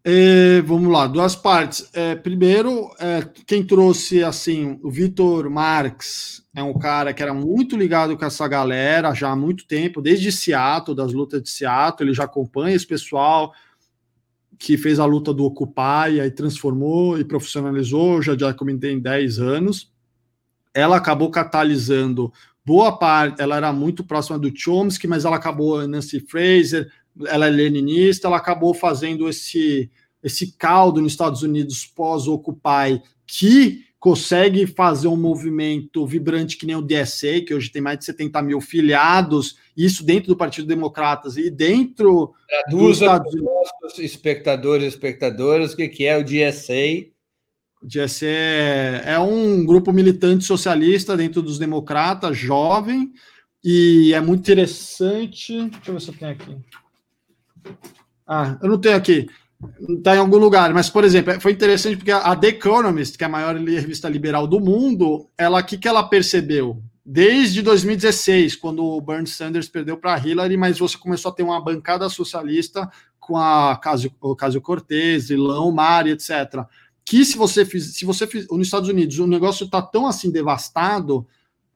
[0.06, 1.88] É, vamos lá, duas partes.
[1.94, 7.76] É, primeiro, é, quem trouxe assim, o Vitor Marx é um cara que era muito
[7.76, 12.14] ligado com essa galera já há muito tempo, desde Seattle, das lutas de Seattle, ele
[12.14, 13.54] já acompanha esse pessoal
[14.58, 19.38] que fez a luta do Occupy, aí transformou e profissionalizou, já já comentei em 10
[19.38, 19.92] anos.
[20.74, 22.32] Ela acabou catalisando
[22.64, 26.90] boa parte, ela era muito próxima do Chomsky, mas ela acabou, Nancy Fraser,
[27.26, 29.90] ela é leninista, ela acabou fazendo esse,
[30.22, 36.82] esse caldo nos Estados Unidos pós-Occupy, que consegue fazer um movimento vibrante que nem o
[36.82, 41.48] DSA, que hoje tem mais de 70 mil filiados, isso dentro do Partido Democratas e
[41.48, 43.98] dentro Traduza dos Estados Unidos.
[43.98, 47.13] espectadores e espectadoras o que, que é o DSA
[47.84, 53.12] GSE é, é um grupo militante socialista dentro dos democratas, jovem,
[53.62, 55.68] e é muito interessante.
[55.68, 56.56] Deixa eu ver se eu tenho aqui.
[58.26, 59.26] Ah, eu não tenho aqui.
[59.96, 63.26] Está em algum lugar, mas, por exemplo, foi interessante porque a The Economist, que é
[63.26, 66.82] a maior revista liberal do mundo, ela o que, que ela percebeu?
[67.04, 71.62] Desde 2016, quando o Bernie Sanders perdeu para Hillary, mas você começou a ter uma
[71.62, 76.66] bancada socialista com a Casio Cortez, Ilão Mari, etc
[77.04, 80.30] que se você fiz, se você fiz, nos Estados Unidos o negócio está tão assim
[80.30, 81.26] devastado,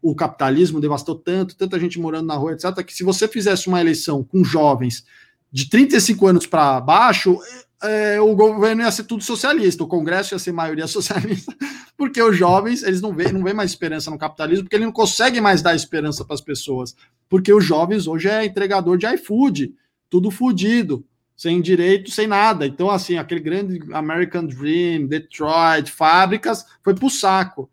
[0.01, 3.81] o capitalismo devastou tanto, tanta gente morando na rua, etc., que se você fizesse uma
[3.81, 5.05] eleição com jovens
[5.51, 7.39] de 35 anos para baixo,
[7.83, 11.55] é, o governo ia ser tudo socialista, o Congresso ia ser maioria socialista,
[11.97, 14.93] porque os jovens eles não veem não vê mais esperança no capitalismo, porque ele não
[14.93, 16.97] consegue mais dar esperança para as pessoas,
[17.29, 19.75] porque os jovens hoje é entregador de iFood,
[20.09, 21.05] tudo fudido
[21.39, 22.67] sem direito, sem nada.
[22.67, 27.71] Então, assim, aquele grande American Dream, Detroit, fábricas, foi para o saco.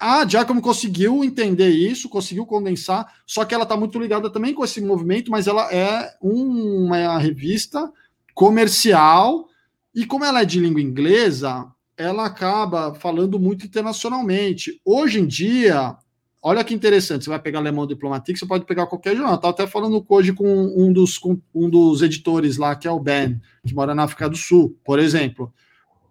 [0.00, 4.64] A Giacomo conseguiu entender isso, conseguiu condensar, só que ela está muito ligada também com
[4.64, 7.90] esse movimento, mas ela é uma revista
[8.34, 9.48] comercial,
[9.94, 14.80] e como ela é de língua inglesa, ela acaba falando muito internacionalmente.
[14.84, 15.96] Hoje em dia,
[16.46, 19.36] Olha que interessante, você vai pegar Alemão Diplomatique, você pode pegar qualquer jornal.
[19.36, 23.00] Estava até falando hoje com um dos, com um dos editores lá, que é o
[23.00, 25.50] Ben, que mora na África do Sul, por exemplo.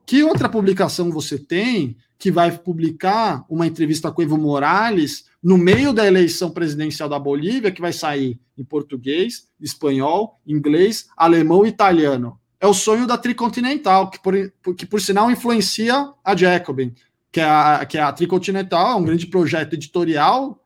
[0.07, 5.93] Que outra publicação você tem que vai publicar uma entrevista com Evo Morales no meio
[5.93, 12.39] da eleição presidencial da Bolívia, que vai sair em português, espanhol, inglês, alemão e italiano?
[12.59, 14.33] É o sonho da Tricontinental, que por,
[14.75, 16.91] que por sinal influencia a Jacobin
[17.33, 20.61] que é a, que é a Tricontinental, um grande projeto editorial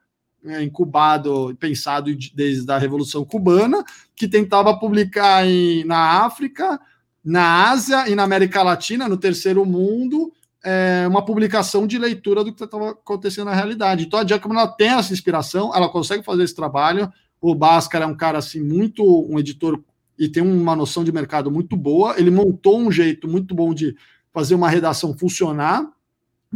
[0.45, 6.77] é, incubado pensado desde a Revolução Cubana, que tentava publicar em, na África,
[7.23, 12.53] na Ásia e na América Latina, no terceiro mundo, é, uma publicação de leitura do
[12.53, 14.05] que estava acontecendo na realidade.
[14.05, 17.09] Então a Giacomo ela tem essa inspiração, ela consegue fazer esse trabalho.
[17.39, 19.81] O Bhaskar é um cara assim muito um editor
[20.19, 22.19] e tem uma noção de mercado muito boa.
[22.19, 23.95] Ele montou um jeito muito bom de
[24.33, 25.87] fazer uma redação funcionar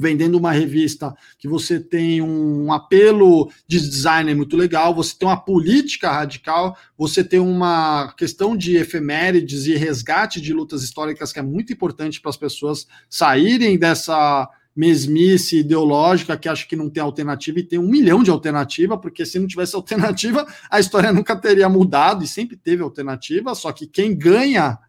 [0.01, 5.39] vendendo uma revista que você tem um apelo de design muito legal, você tem uma
[5.39, 11.43] política radical, você tem uma questão de efemérides e resgate de lutas históricas que é
[11.43, 17.59] muito importante para as pessoas saírem dessa mesmice ideológica que acha que não tem alternativa
[17.59, 21.69] e tem um milhão de alternativa, porque se não tivesse alternativa, a história nunca teria
[21.69, 24.79] mudado e sempre teve alternativa, só que quem ganha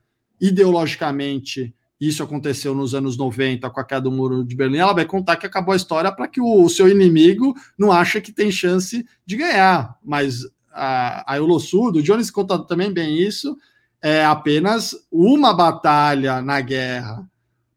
[0.41, 1.75] ideologicamente
[2.09, 5.37] isso aconteceu nos anos 90 com a queda do muro de Berlim, ela vai contar
[5.37, 9.07] que acabou a história para que o, o, seu inimigo não ache que tem chance
[9.25, 9.97] de ganhar.
[10.03, 10.41] Mas
[10.73, 13.57] a, a Eurosul, o Jones conta também bem isso,
[14.03, 17.25] é apenas uma batalha na guerra.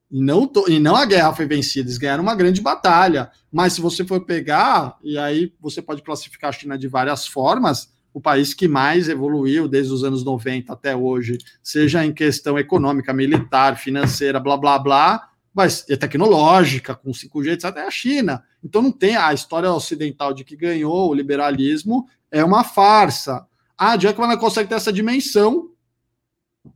[0.10, 3.30] E não, e não a guerra foi vencida, eles ganharam uma grande batalha.
[3.52, 7.90] Mas se você for pegar, e aí você pode classificar a China de várias formas,
[8.16, 13.14] o país que mais evoluiu desde os anos 90 até hoje, seja em questão econômica,
[13.14, 18.42] militar, financeira, blá blá blá, mas é tecnológica, com 5G, etc., é a China.
[18.64, 23.46] Então não tem a história ocidental de que ganhou o liberalismo, é uma farsa.
[23.78, 25.72] A Jackman consegue ter essa dimensão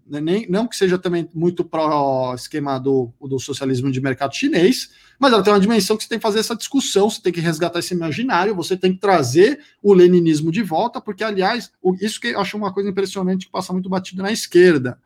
[0.10, 4.89] nem, não que seja também muito pró esquema do, do socialismo de mercado chinês,
[5.20, 7.39] mas ela tem uma dimensão que você tem que fazer essa discussão, você tem que
[7.39, 12.28] resgatar esse imaginário, você tem que trazer o leninismo de volta, porque, aliás, isso que
[12.28, 14.97] eu acho uma coisa impressionante que passa muito batido na esquerda.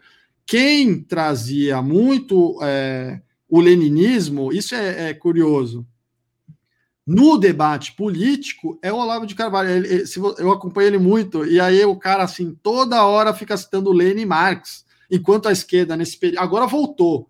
[0.45, 5.85] Quem trazia muito é, o leninismo, isso é, é curioso,
[7.05, 9.69] no debate político é o Olavo de Carvalho.
[9.69, 10.03] Ele,
[10.37, 14.25] eu acompanho ele muito, e aí o cara, assim, toda hora fica citando Lenin e
[14.25, 14.82] Marx,
[15.13, 16.41] enquanto a esquerda, nesse período.
[16.41, 17.29] Agora voltou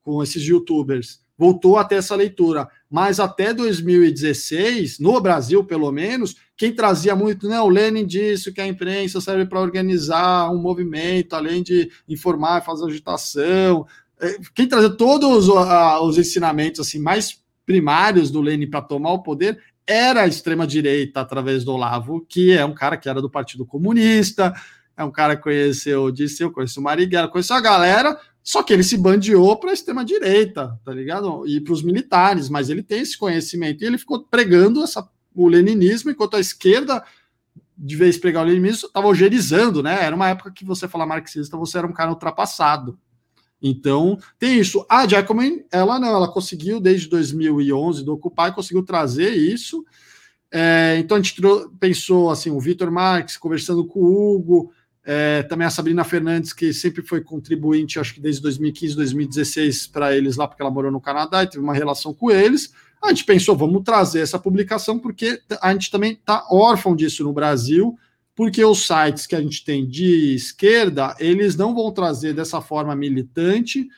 [0.00, 2.68] com esses youtubers, voltou até essa leitura.
[2.88, 8.66] Mas até 2016, no Brasil, pelo menos, quem trazia muito, não, Lenin disse que a
[8.66, 13.84] imprensa serve para organizar um movimento, além de informar, fazer agitação.
[14.20, 19.60] É, quem trazia todos os ensinamentos assim mais primários do Lenin para tomar o poder
[19.84, 24.52] era a extrema-direita através do Olavo, que é um cara que era do Partido Comunista,
[24.96, 28.72] é um cara que conheceu, disse eu conheço o Marighella, conheceu a galera, só que
[28.72, 31.46] ele se bandeou para a extrema-direita, tá ligado?
[31.46, 35.48] E para os militares, mas ele tem esse conhecimento, e ele ficou pregando essa, o
[35.48, 37.02] leninismo, enquanto a esquerda,
[37.76, 40.02] de vez pregar o leninismo, estava algerizando, né?
[40.02, 42.98] Era uma época que você falar marxista, você era um cara ultrapassado.
[43.60, 44.86] Então, tem isso.
[44.88, 49.84] A Jacobin, ela não, ela conseguiu desde 2011 do Occupy, conseguiu trazer isso.
[50.52, 51.40] É, então, a gente
[51.80, 54.72] pensou assim, o Vitor Marques conversando com o Hugo,
[55.06, 60.16] é, também a Sabrina Fernandes, que sempre foi contribuinte, acho que desde 2015, 2016, para
[60.16, 62.72] eles lá, porque ela morou no Canadá e teve uma relação com eles.
[63.00, 67.32] A gente pensou, vamos trazer essa publicação, porque a gente também está órfão disso no
[67.32, 67.96] Brasil
[68.36, 72.94] porque os sites que a gente tem de esquerda, eles não vão trazer dessa forma
[72.94, 73.88] militante,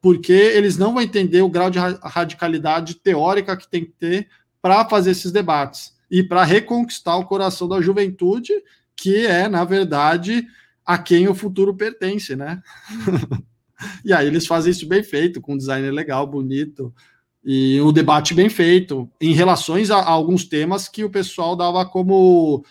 [0.00, 4.28] porque eles não vão entender o grau de radicalidade teórica que tem que ter
[4.62, 8.52] para fazer esses debates e para reconquistar o coração da juventude,
[9.00, 10.46] que é, na verdade,
[10.84, 12.62] a quem o futuro pertence, né?
[14.04, 16.94] e aí eles fazem isso bem feito, com um design legal, bonito,
[17.42, 21.86] e um debate bem feito, em relações a, a alguns temas que o pessoal dava
[21.86, 22.62] como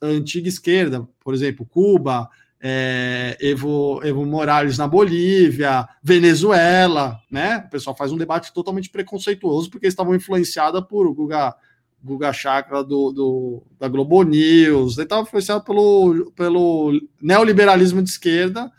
[0.00, 2.30] antiga esquerda, por exemplo, Cuba,
[2.60, 7.64] é, Evo, Evo Morales na Bolívia, Venezuela, né?
[7.66, 11.56] O pessoal faz um debate totalmente preconceituoso porque estavam influenciados por Guga,
[12.02, 18.70] Guga Chakra do, do, da Globo News, ele estava influenciado pelo, pelo neoliberalismo de esquerda,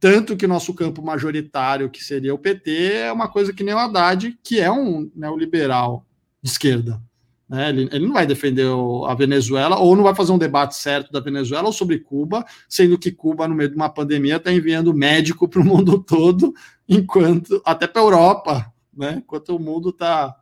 [0.00, 3.74] tanto que o nosso campo majoritário, que seria o PT, é uma coisa que nem
[3.74, 6.04] o Haddad, que é um neoliberal
[6.42, 7.00] de esquerda.
[7.48, 7.68] Né?
[7.68, 8.66] Ele, ele, não vai defender
[9.06, 12.98] a Venezuela, ou não vai fazer um debate certo da Venezuela ou sobre Cuba, sendo
[12.98, 16.52] que Cuba, no meio de uma pandemia, está enviando médico para o mundo todo,
[16.88, 19.22] enquanto até para a Europa, né?
[19.24, 20.34] enquanto o mundo está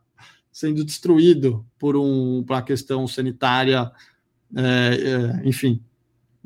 [0.53, 3.90] sendo destruído por, um, por uma questão sanitária,
[4.55, 5.82] é, é, enfim,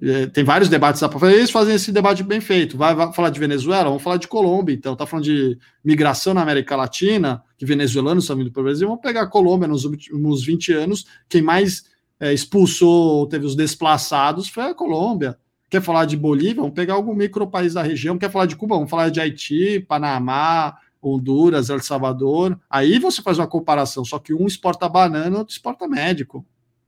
[0.00, 2.76] é, tem vários debates para fazer, eles fazem esse debate bem feito.
[2.76, 4.94] Vai, vai, falar de Venezuela, vamos falar de Colômbia, então.
[4.94, 8.86] Tá falando de migração na América Latina, que venezuelanos estão vindo para o Brasil.
[8.86, 11.06] Vamos pegar a Colômbia nos últimos 20 anos.
[11.28, 11.84] Quem mais
[12.20, 15.36] é, expulsou, teve os desplaçados, foi a Colômbia.
[15.70, 16.56] Quer falar de Bolívia?
[16.56, 18.18] Vamos pegar algum micro país da região.
[18.18, 18.76] Quer falar de Cuba?
[18.76, 22.58] Vamos falar de Haiti, Panamá, Honduras, El Salvador.
[22.68, 26.44] Aí você faz uma comparação, só que um exporta banana, outro exporta médico,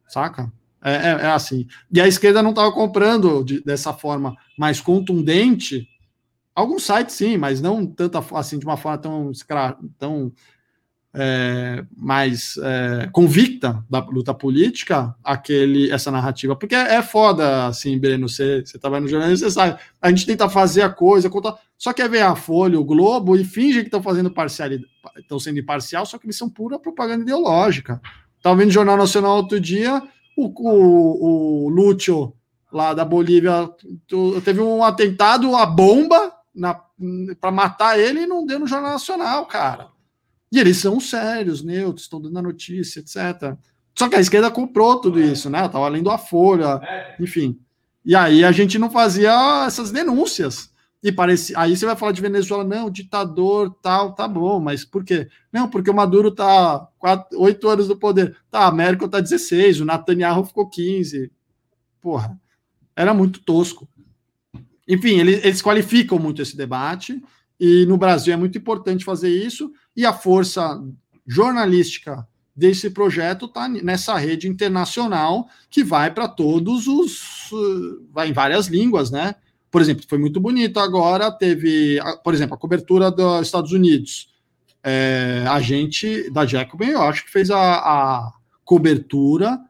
[0.06, 0.52] saca?
[0.82, 1.66] É, é, é, assim.
[1.92, 5.88] E a esquerda não estava comprando de, dessa forma mais contundente.
[6.54, 9.32] Alguns sites sim, mas não tanto assim de uma forma tão,
[9.98, 10.32] tão
[11.14, 16.54] é, mais é, convicta da luta política, aquele, essa narrativa.
[16.54, 19.78] Porque é, é foda, assim, Breno, você, você trabalha no jornalismo, você sabe.
[20.00, 21.30] A gente tenta fazer a coisa,
[21.76, 25.58] só quer ver a Folha, o Globo, e finge que estão fazendo parcialidade, estão sendo
[25.58, 28.00] imparcial, só que eles são pura propaganda ideológica.
[28.36, 30.02] Estava vendo o Jornal Nacional outro dia,
[30.36, 32.32] o, o, o Lúcio,
[32.72, 33.68] lá da Bolívia,
[34.44, 36.32] teve um atentado, a bomba
[37.40, 39.88] para matar ele e não deu no Jornal Nacional, cara.
[40.50, 43.56] E eles são sérios, neutros, estão dando a notícia, etc.
[43.94, 45.66] Só que a esquerda comprou tudo isso, né?
[45.66, 46.80] Estava lendo a Folha,
[47.20, 47.58] enfim.
[48.04, 50.72] E aí a gente não fazia essas denúncias.
[51.02, 55.04] E parece, aí você vai falar de Venezuela, não, ditador, tal, tá bom, mas por
[55.04, 55.28] quê?
[55.52, 58.36] Não, porque o Maduro tá quatro, oito anos no poder.
[58.50, 61.30] Tá, a Merkel tá 16, o Netanyahu ficou 15.
[62.00, 62.38] Porra,
[62.96, 63.88] era muito tosco.
[64.88, 67.22] enfim, eles, eles qualificam muito esse debate,
[67.58, 70.80] e no Brasil é muito importante fazer isso, e a força
[71.26, 77.50] jornalística desse projeto está nessa rede internacional que vai para todos os.
[78.12, 79.36] vai em várias línguas, né?
[79.70, 84.28] Por exemplo, foi muito bonito agora, teve, por exemplo, a cobertura dos Estados Unidos.
[84.82, 88.32] É, a gente da Jacobin, eu acho que fez a, a
[88.64, 89.60] cobertura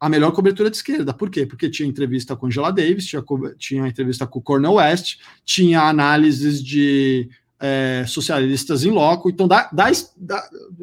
[0.00, 1.14] a melhor cobertura de esquerda.
[1.14, 1.46] Por quê?
[1.46, 3.22] Porque tinha entrevista com Angela Davis, tinha,
[3.58, 7.28] tinha entrevista com Cornel West, tinha análises de
[7.58, 9.30] é, socialistas em loco.
[9.30, 10.42] Então, da, da, da,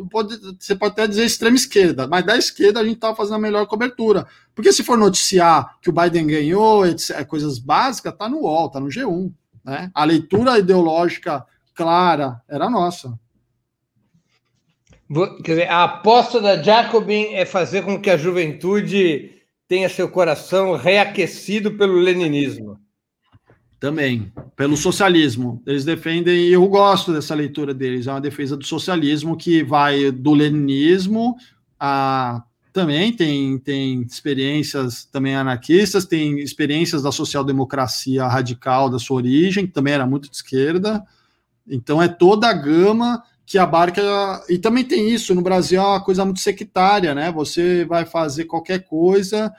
[0.09, 3.39] pode, você pode até dizer extrema esquerda, mas da esquerda a gente estava fazendo a
[3.39, 4.26] melhor cobertura.
[4.55, 8.80] Porque se for noticiar que o Biden ganhou, etc, coisas básicas, está no UOL, está
[8.80, 9.32] no G1.
[9.64, 9.91] Né?
[9.93, 11.45] A leitura ideológica
[11.76, 13.14] clara era nossa.
[15.43, 19.32] Quer dizer, a aposta da Jacobin é fazer com que a juventude
[19.68, 22.80] tenha seu coração reaquecido pelo leninismo.
[23.78, 25.62] Também, pelo socialismo.
[25.66, 30.12] Eles defendem, e eu gosto dessa leitura deles, é uma defesa do socialismo que vai
[30.12, 31.36] do leninismo
[31.80, 32.43] a.
[32.72, 39.74] Também tem, tem experiências também anarquistas, tem experiências da social-democracia radical da sua origem, que
[39.74, 41.03] também era muito de esquerda.
[41.68, 44.01] Então é toda a gama que abarca.
[44.49, 47.31] E também tem isso, no Brasil é uma coisa muito sectária, né?
[47.31, 49.53] Você vai fazer qualquer coisa,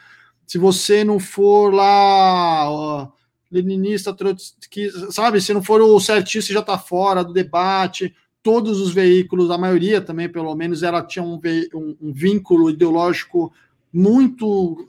[0.47, 2.71] se você não for lá.
[2.71, 3.09] Ó,
[3.53, 5.41] leninista, trotskista, sabe?
[5.41, 8.15] Se não for o certinho, você já está fora do debate.
[8.43, 11.39] Todos os veículos, a maioria também, pelo menos, ela tinha um,
[11.75, 13.53] um, um vínculo ideológico
[13.93, 14.87] muito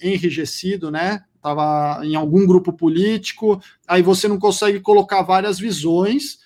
[0.00, 1.24] enrijecido, né?
[1.34, 6.38] Estava em algum grupo político, aí você não consegue colocar várias visões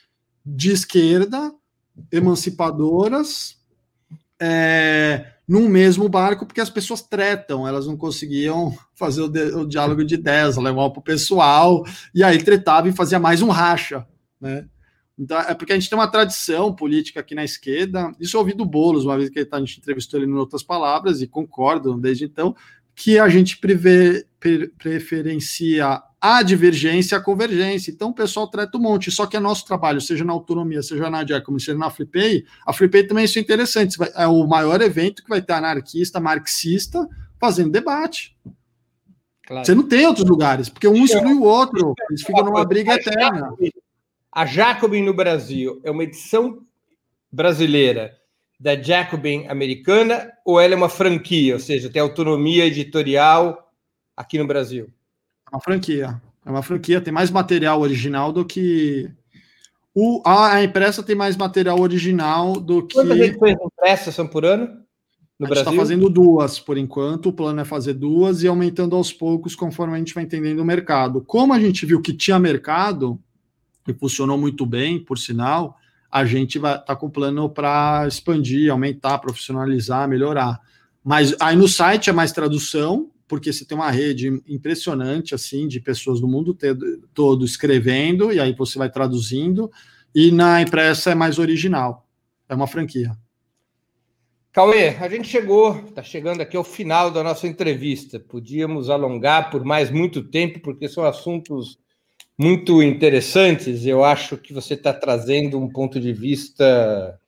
[0.44, 1.54] de esquerda
[2.10, 3.56] emancipadoras
[4.40, 9.66] é, num mesmo barco, porque as pessoas tretam, elas não conseguiam fazer o, de, o
[9.66, 11.84] diálogo de ideias, levar para o pessoal,
[12.14, 14.06] e aí tretava e fazia mais um racha,
[14.40, 14.66] né?
[15.18, 18.54] Então, é porque a gente tem uma tradição política aqui na esquerda, isso eu ouvi
[18.54, 22.24] do Boulos, uma vez que a gente entrevistou ele em outras palavras, e concordo desde
[22.24, 22.56] então,
[22.94, 27.90] que a gente preve, pre, preferencia a divergência e a convergência.
[27.90, 31.10] Então o pessoal trata um monte, só que é nosso trabalho, seja na autonomia, seja
[31.10, 35.24] na Diacom, seja na Flipay, a Flipay também isso é interessante, é o maior evento
[35.24, 37.08] que vai ter anarquista, marxista,
[37.40, 38.36] fazendo debate.
[39.44, 39.66] Claro.
[39.66, 43.52] Você não tem outros lugares, porque um exclui o outro, eles ficam numa briga eterna.
[44.30, 46.60] A Jacobin no Brasil é uma edição
[47.32, 48.16] brasileira
[48.60, 53.72] da Jacobin americana ou ela é uma franquia, ou seja, tem autonomia editorial
[54.16, 54.88] aqui no Brasil?
[55.52, 56.20] Uma franquia.
[56.44, 59.10] É uma franquia, tem mais material original do que.
[59.94, 62.94] O, a, a impressa tem mais material original do que.
[62.94, 64.82] Quantas edições impressas são por ano?
[65.38, 67.28] No a gente está fazendo duas por enquanto.
[67.28, 70.64] O plano é fazer duas e aumentando aos poucos conforme a gente vai entendendo o
[70.64, 71.20] mercado.
[71.20, 73.20] Como a gente viu que tinha mercado,
[73.86, 75.76] e funcionou muito bem, por sinal,
[76.10, 80.60] a gente vai tá com plano para expandir, aumentar, profissionalizar, melhorar.
[81.02, 85.80] Mas aí no site é mais tradução, porque você tem uma rede impressionante assim de
[85.80, 86.54] pessoas do mundo
[87.14, 89.72] todo escrevendo e aí você vai traduzindo
[90.14, 92.06] e na impressa é mais original.
[92.46, 93.16] É uma franquia.
[94.52, 98.20] Cauê, a gente chegou, está chegando aqui ao final da nossa entrevista.
[98.20, 101.78] Podíamos alongar por mais muito tempo, porque são assuntos
[102.36, 103.86] muito interessantes.
[103.86, 107.18] Eu acho que você está trazendo um ponto de vista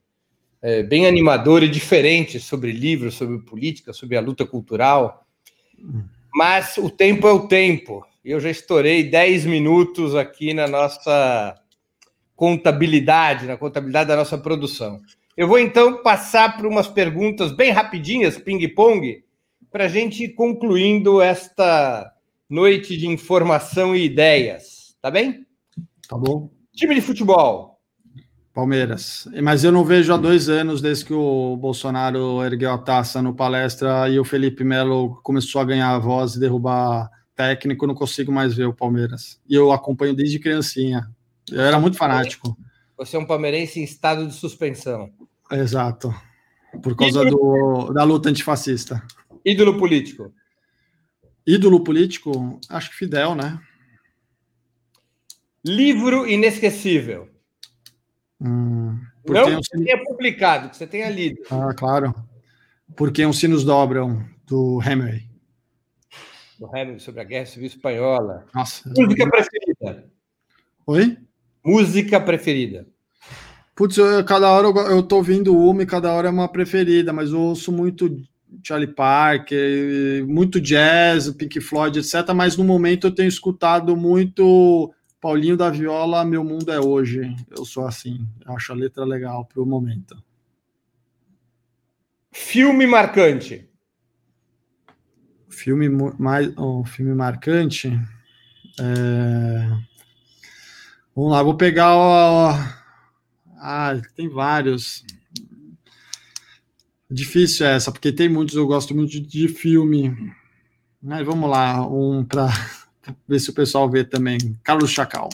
[0.60, 5.23] é, bem animador e diferente sobre livros, sobre política, sobre a luta cultural.
[6.34, 8.04] Mas o tempo é o tempo.
[8.24, 11.54] Eu já estourei 10 minutos aqui na nossa
[12.34, 15.00] contabilidade, na contabilidade da nossa produção.
[15.36, 19.24] Eu vou então passar por umas perguntas bem rapidinhas, ping-pong,
[19.70, 22.12] para a gente ir concluindo esta
[22.48, 24.96] noite de informação e ideias.
[25.00, 25.44] Tá bem?
[26.08, 26.50] Tá bom.
[26.72, 27.73] Time de futebol.
[28.54, 29.28] Palmeiras.
[29.42, 33.34] Mas eu não vejo há dois anos, desde que o Bolsonaro ergueu a taça no
[33.34, 38.30] palestra e o Felipe Melo começou a ganhar a voz e derrubar técnico, não consigo
[38.30, 39.40] mais ver o Palmeiras.
[39.48, 41.10] E eu acompanho desde criancinha.
[41.50, 42.56] Eu era muito fanático.
[42.96, 45.10] Você é um palmeirense em estado de suspensão.
[45.50, 46.14] Exato.
[46.80, 49.02] Por causa do, da luta antifascista.
[49.44, 50.32] Ídolo político.
[51.44, 52.60] Ídolo político?
[52.68, 53.58] Acho que Fidel, né?
[55.64, 57.33] Livro inesquecível.
[58.40, 61.40] Hum, não que você tenha publicado, que você tenha lido.
[61.50, 62.14] Ah, claro.
[62.96, 65.22] Porque os sinos dobram, do Hemingway.
[66.58, 68.46] Do Hemingway, sobre a Guerra Civil Espanhola.
[68.54, 68.88] Nossa.
[68.88, 70.04] Música preferida?
[70.86, 71.18] Oi?
[71.64, 72.86] Música preferida?
[73.74, 77.12] Putz, eu, cada hora eu, eu tô ouvindo uma e cada hora é uma preferida,
[77.12, 78.22] mas eu ouço muito
[78.62, 82.32] Charlie Parker, muito jazz, Pink Floyd, etc.
[82.34, 84.92] Mas no momento eu tenho escutado muito
[85.24, 87.34] Paulinho da Viola, Meu Mundo é Hoje.
[87.48, 90.22] Eu sou assim, acho a letra legal para o momento.
[92.30, 93.66] Filme marcante.
[95.48, 97.88] Filme mais, um filme marcante.
[98.78, 99.66] É...
[101.16, 102.50] Vamos lá, vou pegar o.
[103.56, 105.06] Ah, tem vários.
[107.10, 110.34] Difícil essa, porque tem muitos, eu gosto muito de, de filme.
[111.02, 112.50] Mas vamos lá, um para
[113.26, 114.38] ver se o pessoal vê também.
[114.62, 115.28] Carlos Chacal.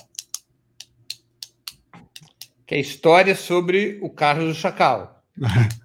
[2.67, 5.23] Que é história sobre o Carlos Chacal.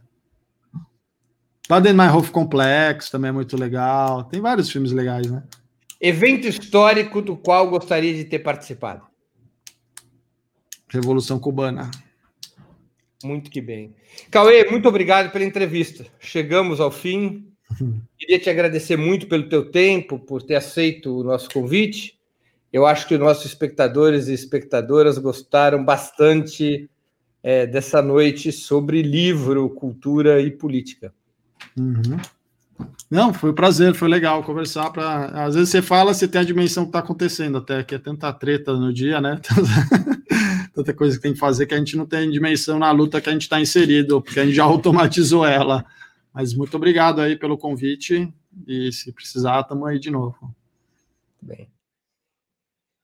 [1.68, 4.24] Baden-Meinhof Complex também é muito legal.
[4.26, 5.44] Tem vários filmes legais, né?
[6.00, 9.02] Evento histórico do qual gostaria de ter participado.
[10.88, 11.90] Revolução Cubana.
[13.24, 13.96] Muito que bem.
[14.30, 16.06] Cauê, muito obrigado pela entrevista.
[16.20, 17.52] Chegamos ao fim.
[18.18, 22.18] Queria te agradecer muito pelo teu tempo, por ter aceito o nosso convite.
[22.72, 26.90] Eu acho que os nossos espectadores e espectadoras gostaram bastante
[27.42, 31.14] é, dessa noite sobre livro, cultura e política.
[31.78, 32.18] Uhum.
[33.10, 34.90] Não, foi um prazer, foi legal conversar.
[34.90, 35.28] Pra...
[35.46, 38.34] Às vezes você fala, você tem a dimensão que está acontecendo, até que é tanta
[38.34, 39.40] treta no dia, né?
[40.74, 43.30] tanta coisa que tem que fazer que a gente não tem dimensão na luta que
[43.30, 45.86] a gente está inserido, porque a gente já automatizou ela.
[46.36, 48.30] Mas muito obrigado aí pelo convite
[48.68, 50.54] e se precisar, estamos aí de novo.
[51.42, 51.70] Bem.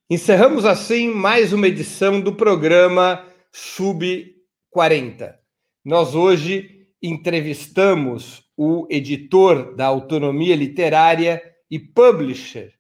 [0.10, 4.36] Encerramos assim mais uma edição do programa Sub
[4.70, 5.40] 40.
[5.86, 12.74] Nós hoje entrevistamos o editor da Autonomia Literária e publisher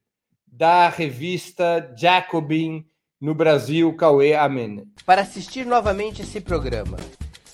[0.45, 2.86] da revista Jacobin
[3.22, 4.84] no Brasil, Cauê Amen.
[5.06, 6.98] Para assistir novamente esse programa,